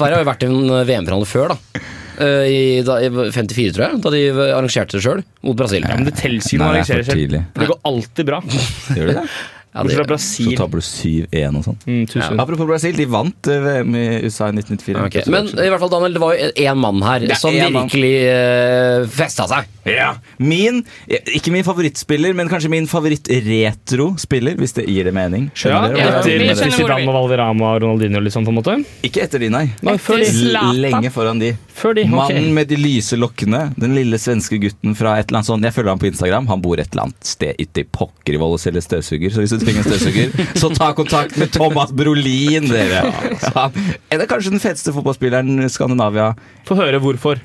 [0.02, 1.82] Har jo vært i en VM-forhandler før, da.
[2.20, 5.86] Eh, I, da, I 54, tror jeg, da de arrangerte det sjøl, mot Brasil.
[5.88, 7.40] Ja, men det teller ikke når man er arrangerer selv.
[7.62, 8.42] Det går alltid bra.
[8.98, 9.26] Gjør det det?
[9.74, 10.52] Ja, Bortsett fra Brasil.
[10.52, 11.78] Så taper du 7-1 og sånn.
[11.86, 12.40] Mm, tusen.
[12.44, 15.06] Apropos Brasil, de vant eh, VM i USA i 1994.
[15.08, 15.24] Okay.
[15.32, 19.06] Men i hvert fall, Daniel, det var jo én mann her ja, som virkelig uh,
[19.16, 19.70] festa seg.
[19.88, 20.10] Ja.
[20.44, 25.48] Min, ikke min favorittspiller, men kanskje min favoritt-retro-spiller, hvis det gir det mening.
[25.56, 26.02] Ja, Skjønner dere?
[26.04, 26.60] ja, mener?
[26.60, 28.76] skjønner hvor Zidane og og Ronaldinho liksom, på en måte?
[29.08, 29.70] Ikke etter de, nei.
[29.88, 30.30] Nei, før de.
[30.84, 31.54] Lenge foran de.
[31.72, 32.14] Før de, okay.
[32.14, 35.74] Mannen med de lyse lokkene, den lille svenske gutten fra et eller annet sånt Jeg
[35.74, 36.50] følger ham på Instagram.
[36.52, 39.34] Han bor et eller annet sted ute i pokker i Vold og selger støvsuger.
[39.34, 43.06] Så hvis du trenger en støvsuger, så ta kontakt med Thomas Brolin, dere.
[43.56, 43.78] Han
[44.12, 46.34] er kanskje den feteste fotballspilleren Skandinavia.
[46.68, 47.42] Få høre hvorfor.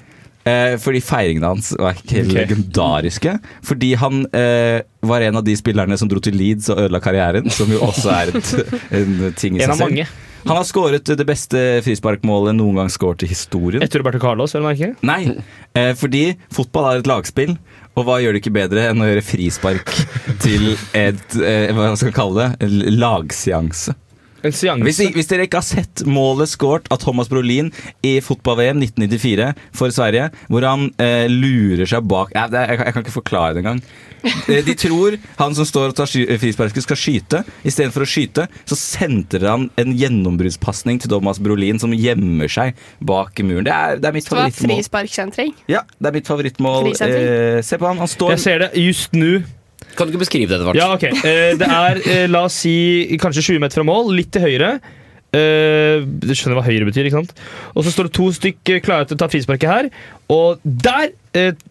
[0.47, 2.37] Eh, fordi feiringene hans var helt okay.
[2.37, 3.33] legendariske.
[3.67, 7.51] Fordi han eh, var en av de spillerne som dro til Leeds og ødela karrieren.
[7.51, 8.53] Som jo også er et,
[9.01, 9.89] en ting i En seg av selv.
[9.89, 10.07] mange.
[10.47, 13.83] Han har skåret det beste frisparkmålet noen gang skåret i historien.
[13.83, 14.93] Etter Roberto Carlos, vel merke?
[15.03, 15.35] Nei,
[15.75, 17.57] eh, fordi fotball er et lagspill.
[17.97, 19.91] Og hva gjør det ikke bedre enn å gjøre frispark
[20.45, 23.97] til et eh, hva skal kalle det, lagseanse?
[24.45, 24.85] En seanse.
[24.85, 27.71] Hvis, hvis dere ikke har sett målet skåret av Thomas Brolin
[28.05, 32.95] i fotball-VM 1994 for Sverige, hvor han eh, lurer seg bak jeg, jeg, kan- jeg
[32.99, 33.81] kan ikke forklare det engang.
[34.51, 37.43] Eh, De tror han som står og tar sky- frisparket, skal skyte.
[37.65, 43.39] Istedenfor å skyte, så sentrer han en gjennombruddspasning til Thomas Brolin, som gjemmer seg bak
[43.47, 43.65] muren.
[43.67, 44.77] Det er, det er mitt var favorittmål.
[45.71, 46.91] Ja, det er mitt favorittmål.
[47.57, 49.39] Eh, se på han, han står Jeg ser det just nå.
[49.97, 50.77] Kan du ikke beskrive det, Edvard?
[50.79, 51.09] Ja, ok.
[51.09, 52.77] Eh, det er, eh, la oss si,
[53.21, 54.77] kanskje 20 meter fra mål, litt til høyre.
[55.37, 57.33] Eh, du skjønner hva høyre betyr, ikke sant?
[57.77, 59.89] Og så står det to stykk klare til å ta frisparket her.
[60.33, 61.11] Og der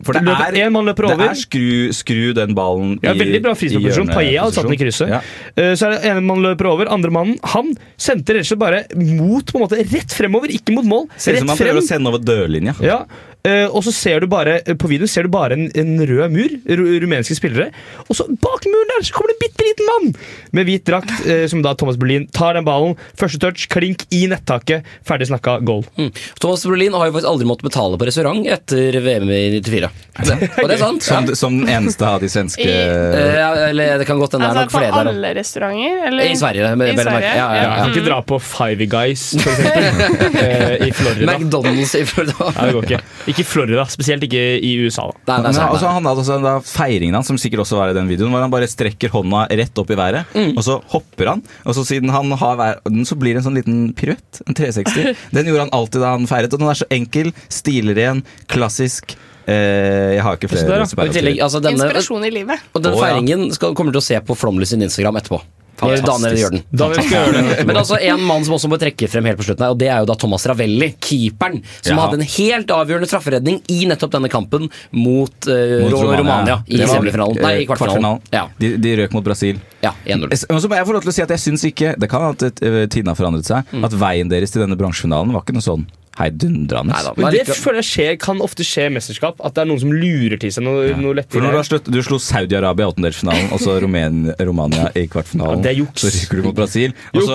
[0.05, 1.17] For det løper én en mann løper over.
[1.23, 4.11] det er skru, skru den ballen Ja, i veldig bra frisparkposisjon.
[4.13, 5.09] Paillet hadde satt den i krysset.
[5.09, 5.21] Ja.
[5.57, 8.61] Eh, Så er det ene mann løper over, andre mannen han sendte rett og slett
[8.61, 11.07] bare mot på en måte rett fremover, ikke mot mål.
[11.17, 11.81] Ser ut som Rett han prøver frem.
[11.81, 12.75] å sende over dørlinja.
[12.85, 12.99] Ja,
[13.45, 16.33] eh, og så ser du bare eh, på videoen ser du bare en, en rød
[16.33, 17.69] mur, ru rumenske spillere.
[18.09, 20.11] Og så bak muren der så kommer det en bitte liten mann
[20.55, 22.95] med hvit drakt, uh, som da Thomas Berlin tar den ballen.
[23.19, 24.85] Første touch, klink i nettaket.
[25.07, 25.83] Ferdig snakka, goal.
[25.99, 26.11] Mm.
[26.41, 29.89] Thomas Berlin har jo faktisk aldri måttet betale på restaurant etter VM i 94.
[30.15, 31.03] Det, og det er sant.
[31.05, 34.61] Som, som den eneste av de svenske ja, eller det kan godt hende det er
[34.61, 35.09] Altså nok flere der.
[35.11, 35.99] alle restauranter?
[36.09, 36.29] Eller?
[36.31, 36.71] I Sverige.
[36.71, 36.95] I.
[36.95, 37.75] Sverige, Ja, ja, Jeg ja.
[37.75, 41.35] kan ikke dra på Five Guys, for eksempel, eh, i Florida.
[41.35, 42.49] McDonald's i Florida.
[42.55, 43.01] Nei, det går ikke.
[43.35, 45.09] Ikke i Florida, spesielt ikke i USA.
[45.11, 45.35] da.
[45.35, 47.97] Nei, nei, nei, altså, han hadde altså da feiringen hans, som sikkert også var i
[47.97, 50.53] den videoen, hvor han bare strekker hånda rett opp i været, Mm.
[50.55, 51.43] og så hopper han.
[51.65, 54.41] Og så siden han har verden, så blir det en sånn liten piruett.
[54.47, 55.11] En 360.
[55.35, 59.17] Den gjorde han alltid da han feiret, og den er så enkel, stilren, klassisk.
[59.45, 60.65] Eh, jeg har ikke flere.
[60.71, 61.11] der, flere ja.
[61.11, 62.63] Og tillegg, altså denne, Inspirasjon i livet.
[62.73, 63.03] og den oh, ja.
[63.11, 65.41] feiringen skal, kommer du til å se på Flomly sin Instagram etterpå.
[65.79, 66.61] Daniel gjør den.
[66.71, 67.65] Daniel skal gjøre det.
[67.69, 69.89] Men altså en mann som også må trekke frem helt på slutten her, og det
[69.91, 72.05] er jo da Thomas Ravelli, keeperen, som Ja.
[72.05, 76.19] hadde en helt avgjørende strafferedning i nettopp denne kampen mot, uh, Mot Romania.
[76.21, 77.41] Romania, i semifinalen.
[77.41, 78.21] Nei, i eh, kvartfinalen.
[78.31, 79.59] Ja, De, de røk mot Brasil.
[79.83, 80.29] ja 1-0.
[80.31, 82.23] Men så må jeg få lov til å si at jeg syns ikke Det kan
[82.31, 83.67] at eh, tiden har forandret seg.
[83.75, 83.83] Mm.
[83.85, 85.85] At veien deres til denne bransjefinalen var ikke noe sånn
[86.19, 86.95] heidundrende.
[87.19, 89.41] Men det føler jeg skjer, kan ofte skje i mesterskap.
[89.43, 91.89] At det er noen som lurer til seg noe, noe For når du, har slutt,
[91.91, 95.59] du slo Saudi-Arabia i åttendelsfinalen, og så Rumen, Romania i kvartfinalen.
[95.59, 96.05] Ja, det er juks.
[96.05, 96.95] Så ryker du mot Brasil.
[97.15, 97.27] Og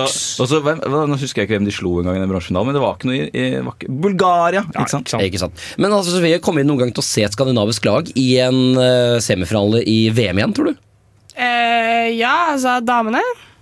[0.49, 2.83] så, nå husker jeg ikke hvem de slo en gang i den bransjefinalen, men det
[2.83, 5.05] var ikke noe i, i var ikke, Bulgaria, ikke sant?
[5.05, 5.27] ikke sant?
[5.29, 5.67] Ikke sant.
[5.77, 8.61] Men altså, Sofie, kommer vi noen gang til å se et skandinavisk lag i en
[8.79, 10.81] uh, semifinale i VM igjen, tror du?
[11.35, 13.21] Eh, ja, altså damene.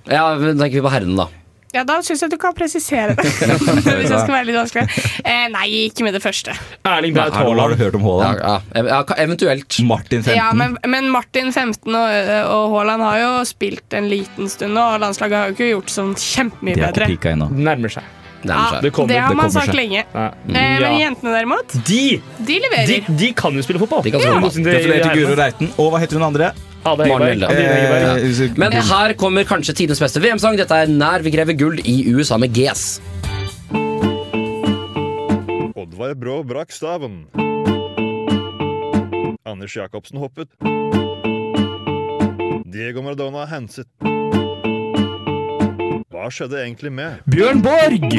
[0.09, 1.38] Ja, men tenker vi på herrene, da.
[1.73, 3.25] Ja, Da syns jeg du kan presisere det.
[3.29, 4.85] Hvis jeg skal være litt vanskelig.
[5.21, 6.55] Eh, nei, ikke med det første.
[6.87, 7.59] Erling Braut Haaland.
[7.61, 8.39] har du hørt om Haaland?
[8.41, 9.79] ja, ja, eventuelt.
[9.85, 10.33] Martin 15.
[10.39, 14.85] Ja, men, men Martin 15 og, og Haaland har jo spilt en liten stund nå,
[14.95, 17.49] og landslaget har jo ikke gjort sånn kjempemye de har ikke pika ennå.
[17.53, 18.15] Nærmer seg.
[18.39, 18.79] Nærmer Ja.
[18.81, 19.75] Det kommer, det har man det sagt seg.
[19.75, 20.05] lenge.
[20.13, 20.25] Ja.
[20.47, 22.01] Eh, men jentene derimot, De,
[22.39, 23.09] de de, leverer.
[23.19, 24.01] de kan jo spille fotball.
[24.07, 24.65] De kan spille I fotball.
[24.71, 25.37] Gratulerer til Guro.
[25.41, 25.71] Reiten.
[25.77, 26.53] Og hva heter hun andre?
[26.83, 27.19] Hegerberg.
[27.19, 27.47] Mjelde.
[27.49, 28.49] Adeline Hegerberg.
[28.49, 30.57] Eh, Men her kommer kanskje tidenes beste VM-sang.
[30.57, 32.99] Dette er 'Nær vi krever gull' i USA med GS.
[35.75, 37.25] Oddvar Brå brakk staven.
[39.45, 40.47] Anders Jacobsen hoppet.
[42.71, 43.87] Diego Maradona henset.
[46.09, 47.19] Hva skjedde egentlig med?
[47.31, 48.13] Bjørn Borg!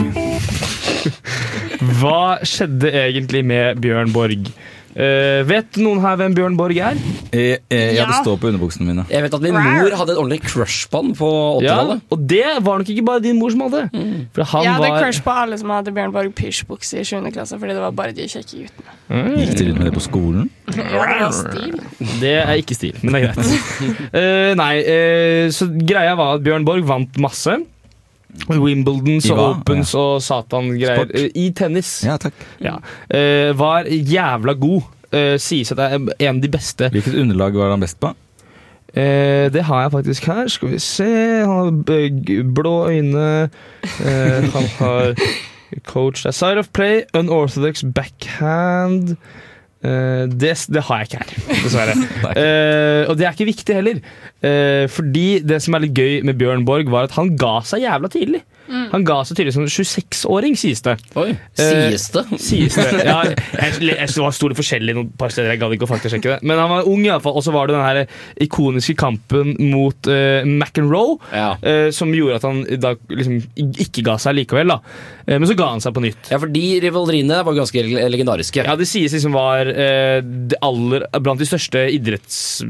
[2.01, 4.51] Hva skjedde egentlig med Bjørn Borg?
[4.91, 6.97] Eh, vet noen her hvem Bjørn Borg er?
[7.31, 9.05] Jeg, jeg, ja, det står på underbuksene mine.
[9.11, 11.29] Jeg vet at min mor hadde et ordentlig crush på han på
[11.63, 12.01] Ja, 80-tallet.
[12.11, 13.85] og det var nok ikke bare din mor som hadde.
[14.35, 17.31] For han Jeg hadde var crush på alle som hadde Bjørn Borg pysjbukse i 7.
[17.31, 18.97] klasse, fordi det var bare de kjekke guttene.
[19.39, 20.51] Gikk dere ut med det på skolen?
[20.81, 21.75] Ja, det var stil.
[22.21, 23.51] Det er ikke stil, men det er greit.
[24.15, 27.57] uh, nei, uh, så greia var at Bjørn Borg vant masse.
[28.51, 31.11] Wimbledons og Opens Opens og satan-greier.
[31.15, 32.01] Eh, I tennis.
[32.07, 32.35] Ja, takk.
[32.63, 32.79] Ja.
[33.13, 34.89] Uh, var jævla god.
[35.11, 36.91] Uh, sies at det er en av de beste.
[36.95, 38.15] Hvilket underlag var han best på?
[38.91, 40.49] Eh, det har jeg faktisk her.
[40.51, 41.05] Skal vi se
[41.47, 43.51] Han har blå øyne.
[43.83, 45.15] Eh, han har
[45.87, 46.31] coach der.
[46.31, 49.17] Side of play, unorthodox backhand.
[49.85, 51.95] Eh, det, det har jeg ikke her, dessverre.
[52.41, 54.01] Eh, og det er ikke viktig heller.
[54.43, 57.83] Eh, fordi det som er litt gøy med Bjørn Borg, var at han ga seg
[57.85, 58.41] jævla tidlig.
[58.93, 60.93] Han ga seg tidlig som 26-åring, sies det.
[61.19, 62.23] Oi, Eh, Sies det?
[62.39, 63.01] Sies det.
[63.03, 65.51] Ja, jeg, jeg, det var store forskjellig noen par steder.
[65.51, 66.39] Jeg gadd ikke å faktasjekke det.
[66.47, 67.35] Men han var ung, iallfall.
[67.41, 68.01] Og så var det den her
[68.47, 71.49] ikoniske kampen mot uh, McEnroe, Ja.
[71.67, 74.71] eh, som gjorde at han da liksom ikke ga seg likevel.
[74.71, 74.79] da.
[75.27, 76.31] Eh, men så ga han seg på nytt.
[76.31, 78.63] Ja, for de rivaleriene var ganske legendariske.
[78.71, 82.63] Ja, Det sies liksom var eh, det aller, blant de største idretts...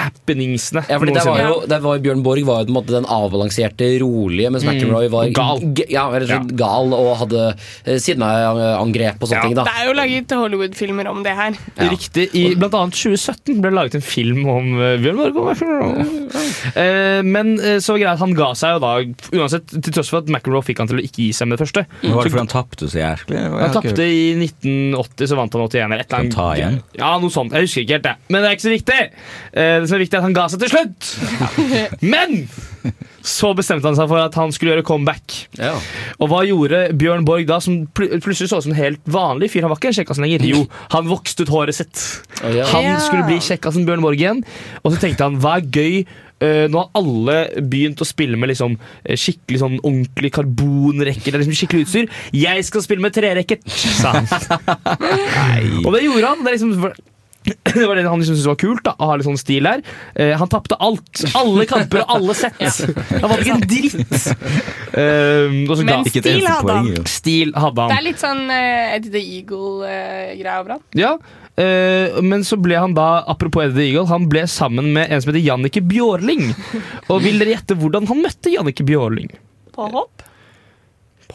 [0.00, 2.94] happeningsene Ja, fordi det var jo, det var, Bjørn Borg var jo på en måte
[2.94, 5.60] den avbalanserte, rolige, mens McEnroy var gal.
[5.76, 7.42] g- Ja, rett og slett gal og hadde
[7.86, 9.54] eh, sideangrep og sånne ting.
[9.58, 11.56] da Det er jo laget Hollywood-filmer om det her.
[11.76, 11.88] Ja.
[11.92, 12.28] Riktig.
[12.36, 16.26] I blant annet 2017 ble det laget en film om eh, Bjørn Borg og.
[16.76, 18.92] Eh, men så greit, han ga seg jo da,
[19.40, 21.64] uansett, til tross for at McEnroe fikk han til å ikke gi seg med det
[21.66, 21.84] første.
[22.02, 23.40] Men Var det fordi han tapte så jævlig?
[23.56, 26.36] Han tapte i 1980, så vant han 81 eller et eller annet.
[26.36, 26.78] ta igjen?
[26.98, 27.54] Ja, noe sånt.
[27.56, 28.14] Jeg husker ikke helt det.
[28.32, 29.00] Men det er ikke så viktig.
[29.86, 32.00] Det som er viktig, at han ga seg til slutt.
[32.02, 32.48] Men
[33.26, 35.34] så bestemte han seg for at han skulle gjøre comeback.
[36.22, 39.48] Og hva gjorde Bjørn Borg da, som pl plutselig så ut som en helt vanlig
[39.54, 39.64] fyr?
[39.66, 40.44] Han var ikke en kjekkas lenger.
[40.46, 40.60] Jo,
[40.94, 42.02] han vokste ut håret sitt.
[42.42, 42.66] ja.
[42.74, 42.98] Han Ja.
[43.02, 44.44] skulle bli kjekkasen Bjørn Borg igjen.
[44.84, 46.06] Og så tenkte han, hva er gøy?
[46.36, 48.74] Uh, nå har alle begynt å spille med liksom,
[49.08, 51.32] eh, skikkelig sånn ordentlig karbonrekker.
[51.32, 52.10] Det er liksom skikkelig utstyr.
[52.36, 54.28] Jeg skal spille med trerekker, sa han.
[55.86, 56.44] Og det gjorde han.
[56.44, 56.92] Det, er liksom,
[57.46, 58.82] det var det han liksom syntes var kult.
[58.86, 59.82] da Å ha litt sånn stil der
[60.16, 61.24] Eh, Han tapte alt.
[61.36, 62.82] Alle kamper og alle sett.
[63.20, 64.28] Han vant ikke en dritt.
[64.96, 66.92] Eh, Men stil hadde han.
[67.10, 67.90] Stil hadde han.
[67.92, 70.86] Det er litt sånn uh, Eddie the Eagle-greia over han.
[70.96, 71.16] Ja,
[71.56, 75.30] Uh, men så ble han da, apropos Eddie Eagle, han ble sammen med en som
[75.30, 76.50] heter Jannicke Bjørling.
[77.08, 79.30] Og vil dere gjette hvordan han møtte Jannicke Bjørling?
[79.72, 80.20] På hopp?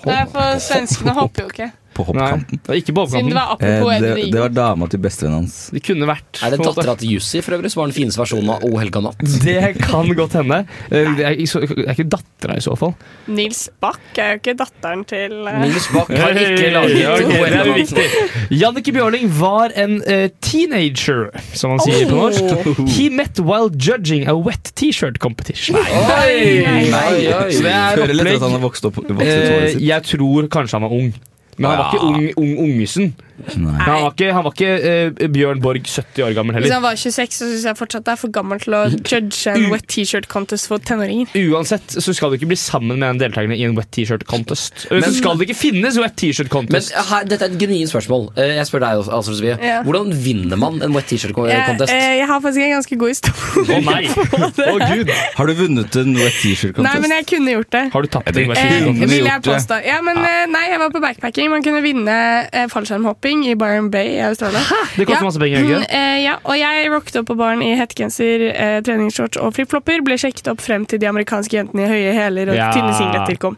[0.06, 1.72] Nei, for svenskene hopper jo ikke.
[1.94, 2.60] På hoppkanten.
[2.70, 3.30] Nei, ikke på hoppkanten.
[3.30, 5.56] det var Eh, det, det var dama til bestevennen hans.
[5.76, 6.40] Det kunne vært.
[6.46, 9.02] Er det dattera til Jussi for øvrig, som var den fineste versjonen av O helga
[9.04, 9.20] natt?
[9.46, 10.62] Det kan godt hende.
[10.90, 12.94] Eh, Det er, det er ikke dattera i så fall.
[13.28, 15.58] Nils Bach er jo ikke datteren til uh...
[15.66, 18.52] Nils Bach har ikke laget Ja, O helga natt.
[18.62, 22.88] Jannicke Bjørling var en uh, teenager, som man sier på norsk.
[22.96, 25.76] He met while judging a wet T-shirt competition.
[25.76, 27.52] Oi, oi, oi.
[27.52, 29.78] Så det er opplegg.
[29.82, 31.12] jeg tror kanskje han var ung.
[31.58, 33.16] Men han var ikke ung, ung ungesen.
[33.62, 33.78] Nei.
[33.82, 36.76] Han var ikke, han var ikke eh, Bjørn Borg 70 år gammel Hvis heller.
[36.78, 39.68] han var 26, så syns jeg fortsatt det er for gammel til å judge en
[39.72, 41.32] wet T-shirt contest for tenåringer.
[41.52, 44.88] Uansett så skal du ikke bli sammen med en deltaker i en wet T-shirt contest.
[44.92, 46.94] Men- så skal det ikke finnes wet T-shirt Men contest.
[47.12, 48.30] her, dette er et genuint spørsmål.
[48.38, 49.58] Eh, Jeg spør deg, også, altså, Sofie.
[49.62, 49.82] Ja.
[49.84, 51.92] Hvordan vinner man en wet Jeg, T-shirt-contest?
[51.92, 53.78] eh, jeg har faktisk en ganske god historie.
[53.78, 54.04] Å nei!
[54.74, 55.10] Å gud!
[55.38, 57.84] Har du vunnet en wet t-shirt Nei, men jeg kunne gjort det.
[57.94, 59.12] Har du tapt en wet Eh, T-shirt contest?
[59.12, 59.54] vil jeg gjort det.
[59.56, 59.76] påstå.
[59.88, 61.50] Ja, men eh, nei, jeg var på backpacking.
[61.50, 62.16] Man kunne vinne
[62.52, 64.60] eh, fallskjermhopping i Byron Bay i Australia.
[64.98, 65.28] Det koster ja.
[65.28, 68.78] masse penger, ikke Mm, eh, ja, og jeg rocket opp på baren i hettegenser, eh,
[68.86, 70.02] treningsshorts og flipflopper.
[70.06, 72.68] Ble sjekket opp frem til de amerikanske jentene i høye hæler og Ja.
[72.76, 73.56] tynne singleter kom.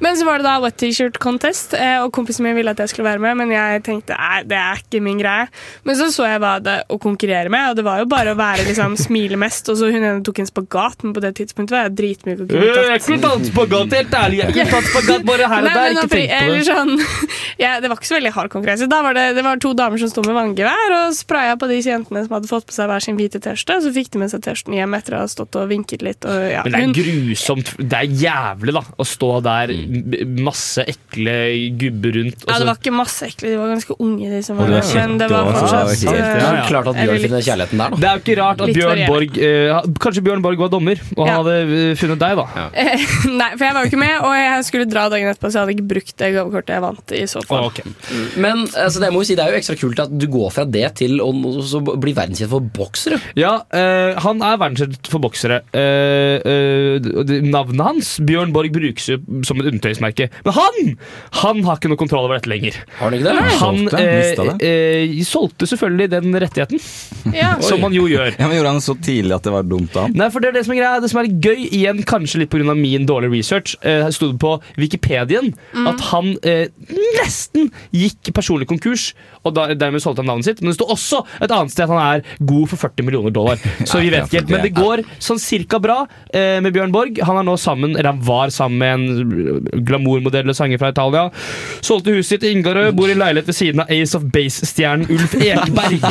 [0.00, 2.88] Men så var det da wet t-shirt contest, eh, og kompisen min ville at jeg
[2.94, 5.48] skulle være med, men jeg tenkte nei, det er ikke min greie.
[5.84, 8.38] Men så så jeg hva det å konkurrere med, og det var jo bare å
[8.38, 9.68] være liksom smile mest.
[9.68, 12.48] Og så hun ene tok en spagat, men på det tidspunktet var jeg dritmyk og
[12.48, 14.38] kunne Øh, tatt Jeg kunne tatt spagat, helt ærlig.
[14.40, 15.90] Jeg kunne tatt spagat bare her og der.
[15.90, 16.66] Ikke tenk på eller det.
[16.66, 16.92] sånn,
[17.64, 18.88] ja, det var ikke så veldig hard konkurranse.
[18.90, 21.78] Da var det, det var to damer som sto med vanngevær og spraya på de
[21.82, 23.78] jentene som hadde fått på seg hver sin hvite T-skjorte.
[23.84, 26.24] Så fikk de med seg T-skjorten hjem etter å ha stått og vinket litt.
[26.28, 27.72] Og, ja, Men det er grusomt.
[27.80, 28.82] Det er jævlig, da.
[29.00, 29.72] Å stå der,
[30.40, 31.36] masse ekle
[31.80, 32.44] gubber rundt.
[32.44, 34.86] og ja, det var ikke masse ekle, de var ganske unge, de som var der.
[35.00, 36.64] Men det var fortsatt ja, eh, Ja, ja.
[36.70, 38.00] Klart at Bjørn finner kjærligheten der, da.
[38.00, 39.02] Det er jo ikke rart at Bjørn.
[39.10, 41.38] Borg eh, Kanskje Bjørn Borg var dommer, og han Ja.
[41.40, 41.56] hadde
[41.90, 42.68] eh, funnet deg, da.
[43.40, 45.66] Nei, for jeg var jo ikke med, og jeg skulle dra dagen etterpå, så jeg
[45.66, 47.68] hadde ikke brukt det gavekortet jeg vant i så fall.
[47.70, 47.84] Okay.
[47.90, 48.36] ok.
[48.40, 50.84] Men altså, det, må si, det er jo ekstra kult at du går fra det
[51.00, 51.30] til å
[51.66, 53.20] så bli verdenskjent for boksere.
[53.38, 55.60] Ja, eh, han er verdenskjent for boksere.
[55.72, 60.28] Eh, eh, navnet hans, Bjørn Borg, brukes jo som et undertøysmerke.
[60.46, 60.78] Men han
[61.40, 62.76] Han har ikke noe kontroll over dette lenger.
[62.98, 63.34] Har han ikke det?
[63.60, 64.00] Han Solgte?
[64.00, 66.80] eh, Mistet eh, solgte selvfølgelig den rettigheten,
[67.40, 67.54] Ja.
[67.64, 68.34] som man jo gjør.
[68.38, 70.16] Ja, men Gjorde han så tidlig at det var dumt av ham?
[70.18, 72.50] Nei, for Det er det som er greia Det som er gøy, igjen kanskje litt
[72.52, 72.74] pga.
[72.76, 75.52] min dårlige research, eh, sto det på Wikipedien
[75.86, 76.66] at han eh,
[77.20, 78.79] nesten gikk personlig konkurs,
[79.40, 80.60] og da, dermed solgte han navnet sitt.
[80.62, 83.60] Men det sto også et annet sted at han er god for 40 millioner dollar.
[83.88, 84.52] Så vi vet ikke helt.
[84.52, 87.20] Men det går sånn cirka bra eh, med Bjørn Borg.
[87.26, 91.28] Han er nå sammen, eller han var sammen med en glamourmodell og sanger fra Italia.
[91.80, 95.34] Solgte huset sitt i Ingarøy, bor i leilighet ved siden av Ace of Base-stjernen Ulf
[95.40, 95.98] Ekberg.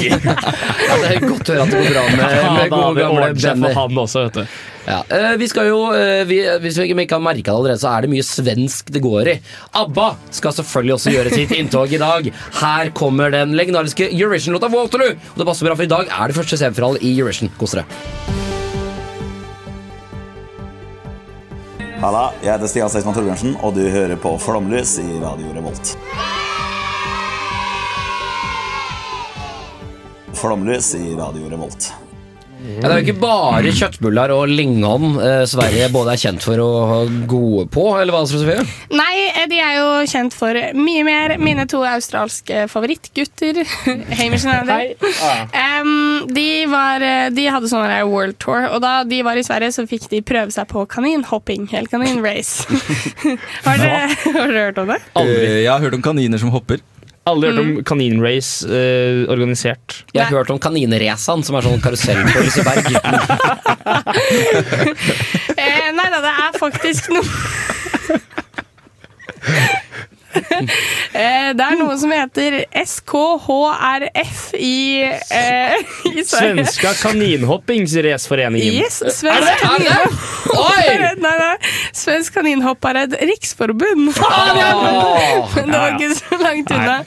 [0.89, 2.19] Ja, det er godt å høre at det går bra med,
[2.55, 4.45] med gode gamle Benny.
[4.89, 7.91] Ja, eh, vi skal jo, eh, vi, Hvis vi ikke har merka det allerede, så
[7.91, 9.35] er det mye svensk det går i.
[9.77, 12.29] ABBA skal selvfølgelig også gjøre sitt inntog i dag.
[12.59, 15.13] Her kommer den legendariske Eurovision-låta Waterloo.
[15.15, 17.51] Og det passer bra, for i dag er det første semifinale i Eurovision.
[17.59, 17.85] Kos dere.
[21.99, 25.95] Halla, jeg heter Stian Seksmann Torbjørnsen, og du hører på Flomlys i Radio Revolt.
[30.39, 31.91] Flomlys i Radio Revolt.
[32.59, 36.59] Ja, det er jo ikke bare kjøttbuller og lingon eh, Sverige både er kjent for
[36.59, 36.97] å ha
[37.29, 38.65] gode på, eller hva, Sofie?
[38.91, 41.35] Nei, eh, de er jo kjent for mye mer.
[41.39, 43.61] Mine to australske favorittgutter,
[44.19, 44.95] Hamish og Andy.
[45.55, 49.71] um, de, var, eh, de hadde sånn world tour, og da de var i Sverige,
[49.75, 51.69] så fikk de prøve seg på kaninhopping.
[51.71, 52.67] Eller kaninrace.
[53.65, 54.99] har, dere, har dere hørt om det?
[55.15, 55.51] Aldri.
[55.63, 56.83] Jeg har hørt om kaniner som hopper.
[57.29, 59.87] Aldri hørt om kaninrace eh, organisert.
[60.15, 62.85] Jeg har hørt om kaninracene, som er sånn karusell på Liseberg.
[65.59, 67.25] Eh, nei da, det er faktisk noe
[71.59, 75.75] Det er noe som heter SKHRF i, eh,
[76.13, 76.65] i Sverige.
[76.65, 78.73] Svenska kaninhoppingsraceforeningen.
[78.79, 80.13] Yes, Svensk kaninhopp.
[81.19, 81.55] Nei, nei.
[81.95, 84.09] Svensk kaninhoppared er riksforbund.
[85.55, 86.99] Men det var ikke så langt unna.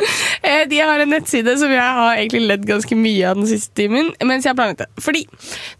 [0.43, 3.75] Eh, De har en nettside som jeg har egentlig ledd ganske mye av den siste
[3.83, 4.13] timen.
[4.23, 4.91] Mens jeg har planlagt det.
[5.03, 5.25] Fordi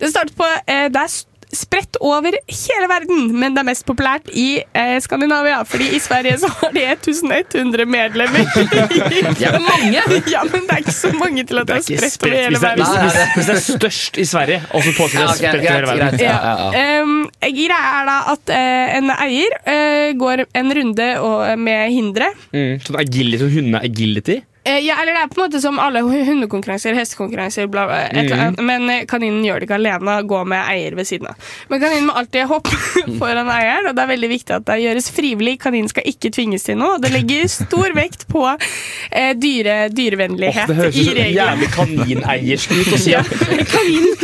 [0.01, 3.85] det starter på eh, Det er s- spredt over hele verden, men det er mest
[3.89, 5.61] populært i eh, Skandinavia.
[5.69, 8.47] Fordi i Sverige så har de 1100 medlemmer.
[8.73, 10.03] Det er mange!
[10.31, 12.49] Ja, men det er ikke så mange til at det er Ikke spredt over hele
[12.49, 13.03] Hvis det, er, verden.
[13.03, 15.75] hvis, hvis, hvis det er størst i Sverige, og så påstår det er spredt over
[15.75, 16.09] hele verden.
[16.09, 16.21] greit.
[16.21, 17.03] Ja, ja, ja.
[17.03, 22.31] Um, greia er da at uh, en eier uh, går en runde og, med hindre.
[22.55, 22.73] Mm.
[22.87, 24.39] Sånn agility, sånn hunde-agility.
[24.65, 28.19] Eh, ja, eller det er på en måte som alle hundekonkurranser, hestekonkurranser, bla, bla, et
[28.21, 28.61] eller annet.
[28.63, 31.49] Men eh, kaninen gjør det ikke alene, Gå med eier ved siden av.
[31.73, 32.71] Men kaninen må alltid hoppe
[33.21, 35.57] foran eieren, og det er veldig viktig at det gjøres frivillig.
[35.65, 37.01] Kaninen skal ikke tvinges til noe.
[37.03, 41.41] Det legger stor vekt på eh, dyre, dyrevennlighet det høres i ut som reglene.
[41.41, 43.35] jævlig kanineiersk ut å si at
[43.75, 44.15] kaninen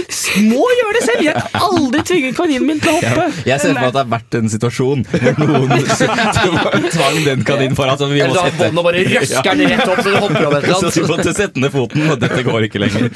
[0.48, 1.24] må gjøre det selv!
[1.24, 3.42] Jeg har aldri tvinget kaninen min til å Ja, hoppe.
[3.48, 7.74] jeg ser for meg at det har vært en situasjon hvor noen tvang den kaninen
[7.78, 7.98] foran.
[7.98, 10.68] Så vi må sette båndet bare røsker den rett opp, så det hopper over et
[10.68, 11.10] eller Så annet.
[11.10, 13.08] måtte sette ned foten, og dette går ikke lenger.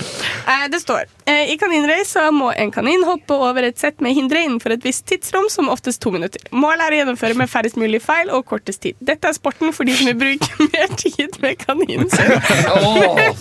[0.48, 4.42] Eh, Det står eh, I kaninrace må en kanin hoppe over et sett med hindre
[4.46, 6.42] innenfor et visst tidsrom, som oftest to minutter.
[6.52, 8.96] Målet er å gjennomføre med færrest mulig feil og kortest tid.
[9.00, 12.32] Dette er sporten for de som vil bruke mer tid med kaninen sin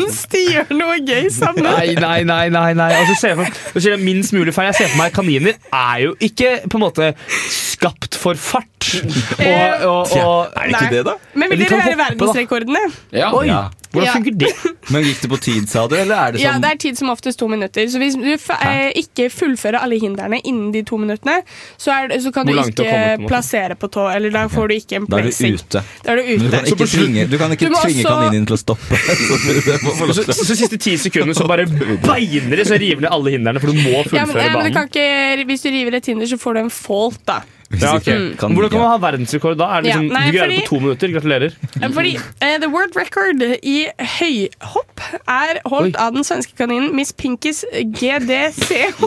[0.01, 1.63] mens de gjør noe gøy sammen.
[1.67, 2.45] Nei, nei, nei.
[2.53, 2.89] nei, nei.
[2.97, 4.69] Altså, se for, minst mulig feil.
[4.71, 7.11] Jeg ser for meg Kaniner er jo ikke på en måte
[7.51, 8.70] skapt for fart.
[9.41, 11.13] Og, og, og, Er det ikke det, da?
[11.37, 12.81] Men vil dere høre verdensrekordene?
[13.13, 13.29] Ja.
[13.37, 13.61] Oi, Ja.
[13.91, 14.13] hvordan Ja.
[14.15, 14.49] funker det?
[14.93, 16.97] Men gikk det på tid, sa du, eller er det Ja, sånn det er tid
[16.97, 17.85] som oftest to minutter.
[17.91, 21.41] Så hvis du f eh, ikke fullfører alle hindrene innen de to minuttene,
[21.77, 24.67] så, er, det- så kan du ikke kommet, på plassere på tå, eller da får
[24.71, 25.53] du ikke en Da er du placing.
[25.61, 25.83] ute.
[26.05, 26.43] Da er du ute.
[26.43, 28.95] du kan ikke tvinge, du kan ikke Du tvinge også- kaninen din til å stoppe.
[30.11, 33.59] Så Så, så siste ti sekundene så bare beiner det, så river ned alle hindrene,
[33.61, 34.87] for du må Ja, men, fullføre ja, men banen.
[34.89, 37.41] ikke, hvis du river et hinder, så får du en fault, da.
[37.79, 38.07] Ja, ok.
[38.07, 38.23] Mm.
[38.41, 39.67] Men Hvordan kan man ha verdensrekord da?
[39.77, 41.11] Er det Ja, liksom, nei, du greier det på to minutter.
[41.15, 41.55] Gratulerer.
[41.95, 43.77] Fordi uh, the world record i
[44.17, 49.01] høyhopp er holdt av den svenske kaninen Miss Pinkis GDCH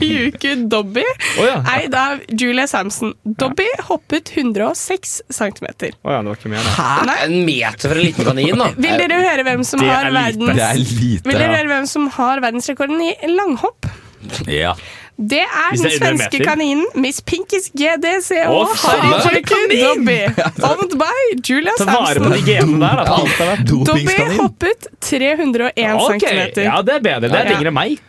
[0.00, 1.04] Yuku Dobby,
[1.40, 1.56] oh, ja.
[1.76, 3.14] eid av Julia Samson.
[3.24, 5.66] Dobby hoppet 106 cm.
[6.02, 6.88] Oh, ja, det var ikke mer, da.
[7.08, 7.18] Nei.
[7.26, 8.70] En meter for en liten kanin, da.
[8.76, 10.20] Vil dere høre hvem som Det har er lite.
[10.20, 11.56] verdens Det er lite, Vil dere ja.
[11.60, 13.90] høre hvem som har verdensrekorden i langhopp?
[14.48, 14.72] Ja.
[15.16, 20.18] Det er den svenske kaninen Miss Pinkis GDCH Dobby.
[20.62, 21.12] Owned by
[21.48, 22.32] Julia Ta Samson.
[22.44, 23.62] genene der.
[23.64, 26.64] Dobby hoppet 301 Ok, cm.
[26.66, 27.28] Ja, det er bedre.
[27.30, 28.02] Det er lengre enn meg.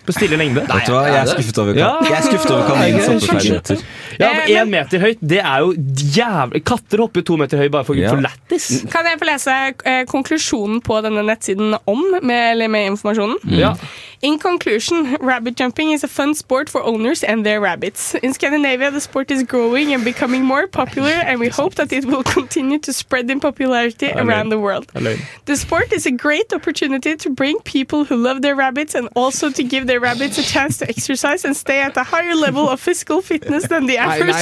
[0.00, 0.62] På stille lengde.
[0.64, 1.90] Vet du hva, jeg er skuffet over, Ja.
[2.02, 3.82] jeg er skuffet over kaninens
[4.18, 5.74] Ja, men Én meter høyt, det er jo
[6.16, 8.08] jævlig Katter hopper jo to meter høy bare for, Ja.
[8.10, 8.84] for lættis.
[8.90, 13.38] Kan jeg få lese eh, konklusjonen på denne nettsiden om, med, eller med informasjonen?
[13.44, 13.74] Ja.
[14.22, 18.14] In conclusion, rabbit jumping is a fun sport for owners and their rabbits.
[18.16, 22.04] In Scandinavia, the sport is growing and becoming more popular, and we hope that it
[22.04, 24.92] will continue to spread in popularity around the world.
[24.92, 25.18] Det.
[25.46, 29.50] The sport is a great opportunity to bring people who love their rabbits and also
[29.50, 32.78] to give their rabbits a chance to exercise and stay at a higher level of
[32.78, 34.36] physical fitness than the average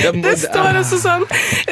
[0.00, 1.24] Det står også sånn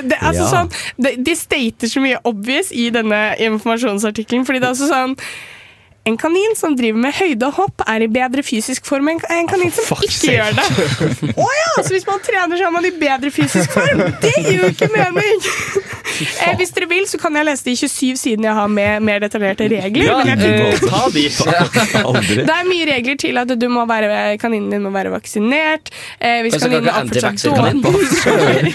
[0.08, 0.50] Det, altså Ja.
[0.52, 4.44] sånn, de, de stater så mye obvious i denne informasjonsartikkelen.
[4.46, 5.16] Fordi det er også sånn
[6.04, 9.48] en kanin som driver med høyde og hopp, er i bedre fysisk form enn en
[9.50, 11.34] kanin som fuck's ikke gjør det.
[11.34, 11.72] Å ja!
[11.82, 14.06] Så hvis man trener, så er man i bedre fysisk form!
[14.22, 15.44] Det gir jo ikke mening!
[16.18, 19.20] Eh, hvis dere vil, så kan jeg lese de 27 sidene jeg har med mer
[19.22, 20.08] detaljerte regler.
[20.08, 21.26] Ja, du jeg ta de.
[22.48, 25.92] Det er mye regler til at du må være, kaninen din må være vaksinert.
[26.18, 28.72] Eh, hvis kaninen er fortsatt dårlig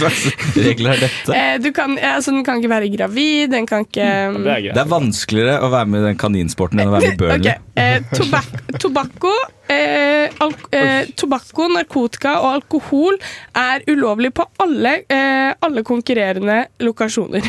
[0.69, 1.35] regler er dette?
[1.39, 4.07] eh, du kan, eh, altså, Den kan ikke være gravid, den kan ikke
[4.37, 4.59] Det.
[4.69, 7.47] Det er vanskeligere å være med i den kaninsporten enn å være med i Ok,
[7.79, 8.49] eh, tobak
[8.81, 9.31] tobakko,
[9.69, 10.29] eh,
[10.71, 13.17] eh, tobakko, narkotika og alkohol
[13.55, 17.47] er ulovlig på alle, eh, alle konkurrerende lokasjoner.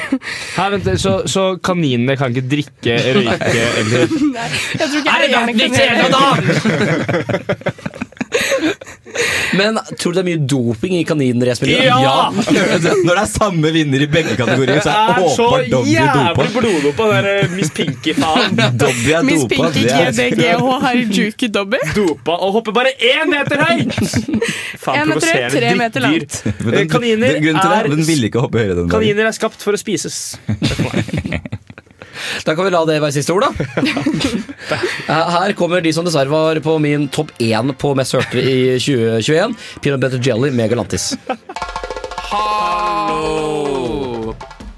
[0.59, 4.48] Her, vent, så, så kaninene kan ikke drikke, røyke eller Nei,
[4.79, 5.46] jeg tror ikke Er det gjøre
[5.94, 6.24] rekord, da?
[9.54, 11.84] Men tror du det er mye doping i kaninracemiljøet?
[11.86, 12.30] Ja!
[12.34, 16.46] Når det er samme vinner i begge kategorier, så er er åpenbart Dobby jævlig dopa.
[16.56, 18.58] bloddopa, den Miss Pinky-faen.
[18.80, 19.70] Dobby er Miss dopa.
[19.70, 21.80] Pinky GDG og GDGH Harajuki Dobby.
[21.94, 23.94] Dopa og hopper bare én meter høyt!
[24.82, 26.40] Faen, høyt, tre provoserende meter langt.
[26.74, 28.94] Eh, Kaniner er Den ville ikke hoppe høyere den dagen.
[28.96, 30.22] Kaniner er skapt for å spises.
[32.44, 33.50] Da kan vi la det være siste ord, da.
[35.38, 39.54] Her kommer de som dessverre var på min topp én på mest hørte i 2021.
[39.85, 41.12] Peanut Butter Jelly med Galantis.
[42.35, 44.35] Hallo!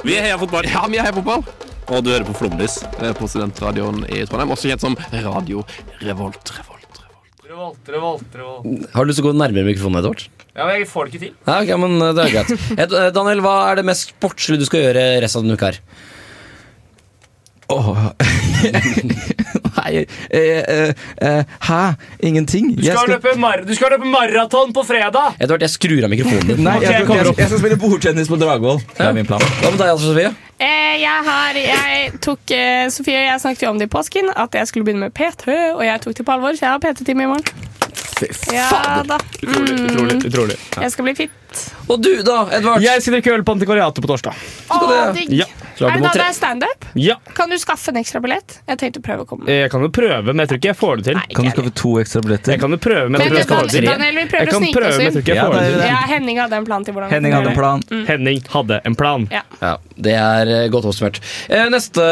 [0.06, 0.68] Vi er Heia Fotball.
[0.70, 1.42] Ja, vi er Heia Fotball.
[1.86, 5.62] Og du hører på Flomlys eh, på Studentradioen i Trondheim, også kjent som Radio
[6.02, 6.50] Revolt.
[6.58, 6.98] Revolt.
[7.46, 8.88] Revolt, revolt, revolt.
[8.92, 10.24] Har du lyst til å gå nærmere mikrofonen, Edvard?
[10.56, 11.34] Ja, men jeg får det ikke til.
[11.46, 12.50] Ja, ok, men eh, det er greit.
[12.86, 15.78] Eh, Daniel, hva er det mest sportslige du skal gjøre resten av denne uka her?
[17.68, 17.96] Åh
[19.76, 21.94] Nei eh, eh, eh, Hæ?
[22.18, 22.76] Ingenting?
[22.76, 25.34] Du skal, løpe, mar du skal løpe maraton på fredag!
[25.42, 26.62] Edvard, jeg skrur av mikrofonen din.
[26.66, 28.80] Nei, jeg, jeg jeg, jeg, skal spille bordtennis på Dragvoll.
[28.96, 29.42] Det er min plan.
[29.60, 30.32] Hva med deg, altså, Sofie?
[30.56, 34.30] Eh, jeg har Jeg tok eh, Sofie og jeg snakket jo om det i påsken,
[34.32, 36.84] at jeg skulle begynne med PT, og jeg tok det på alvor, så jeg har
[36.86, 37.74] PT-time i morgen.
[38.52, 39.18] Ja da.
[39.42, 39.86] Utrolig, Mm.
[39.90, 40.16] utrolig.
[40.26, 40.56] utrolig.
[40.80, 41.62] Jeg skal bli fit.
[41.88, 42.80] Og du, da, Edvard?
[42.84, 44.40] Jeg skal drikke øl på Antikvariatet på torsdag.
[44.72, 44.80] Å,
[45.12, 45.26] det?
[45.36, 45.45] Ja.
[45.76, 46.84] Klart Er det da det er standup?
[46.94, 47.16] ja.
[47.36, 48.60] Kan du skaffe en ekstra billett?
[48.66, 49.44] Jeg tenkte å prøve å komme.
[49.50, 51.20] Jeg kan jo prøve, men jeg tror ikke jeg får det til.
[51.36, 52.52] Kan du skaffe to ekstra billetter?
[52.56, 53.88] Jeg kan jo prøve, men jeg tror jeg skal få det til.
[53.90, 55.36] Daniel, vi prøver å snike oss men jeg tror inn.
[55.36, 55.90] Ja, får det det til.
[55.92, 57.82] Ja, Henning hadde en plan til hvordan Henning hadde en plan.
[57.90, 58.06] plan.
[58.08, 59.28] Henning hadde en plan.
[59.30, 59.42] Ja.
[59.96, 61.20] Ja, Det er eh, godt oppsummert.
[61.48, 62.02] Eh, neste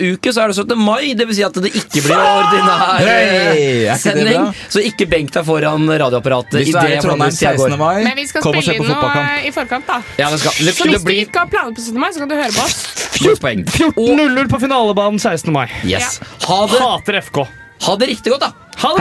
[0.00, 0.78] uke så er det 17.
[0.78, 1.14] mai.
[1.18, 3.02] Det vil si at det ikke blir ordinær!
[3.02, 4.46] Er eh, ikke sending.
[4.70, 6.60] Så ikke benk deg foran radioapparatet.
[6.60, 7.68] Hvis du er i Trondheim Flåmlys jeg går.
[7.74, 7.78] 16.
[7.82, 9.46] mai, Men vi skal kom og se spille på inn noe fotballkamp.
[9.46, 9.98] i forkant, da.
[10.22, 11.98] Ja, det, skal, det, Så hvis du blir ikke har planer på 17.
[12.00, 12.78] mai, så kan du høre på oss.
[13.18, 13.66] 14 poeng.
[13.66, 15.52] 14-0 på finalebanen 16.
[15.52, 15.66] mai.
[15.84, 16.20] Yes.
[16.46, 17.44] Ha det, Hater FK.
[17.88, 18.52] ha det riktig godt, da.
[18.82, 19.00] Ha det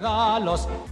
[0.00, 0.91] bra!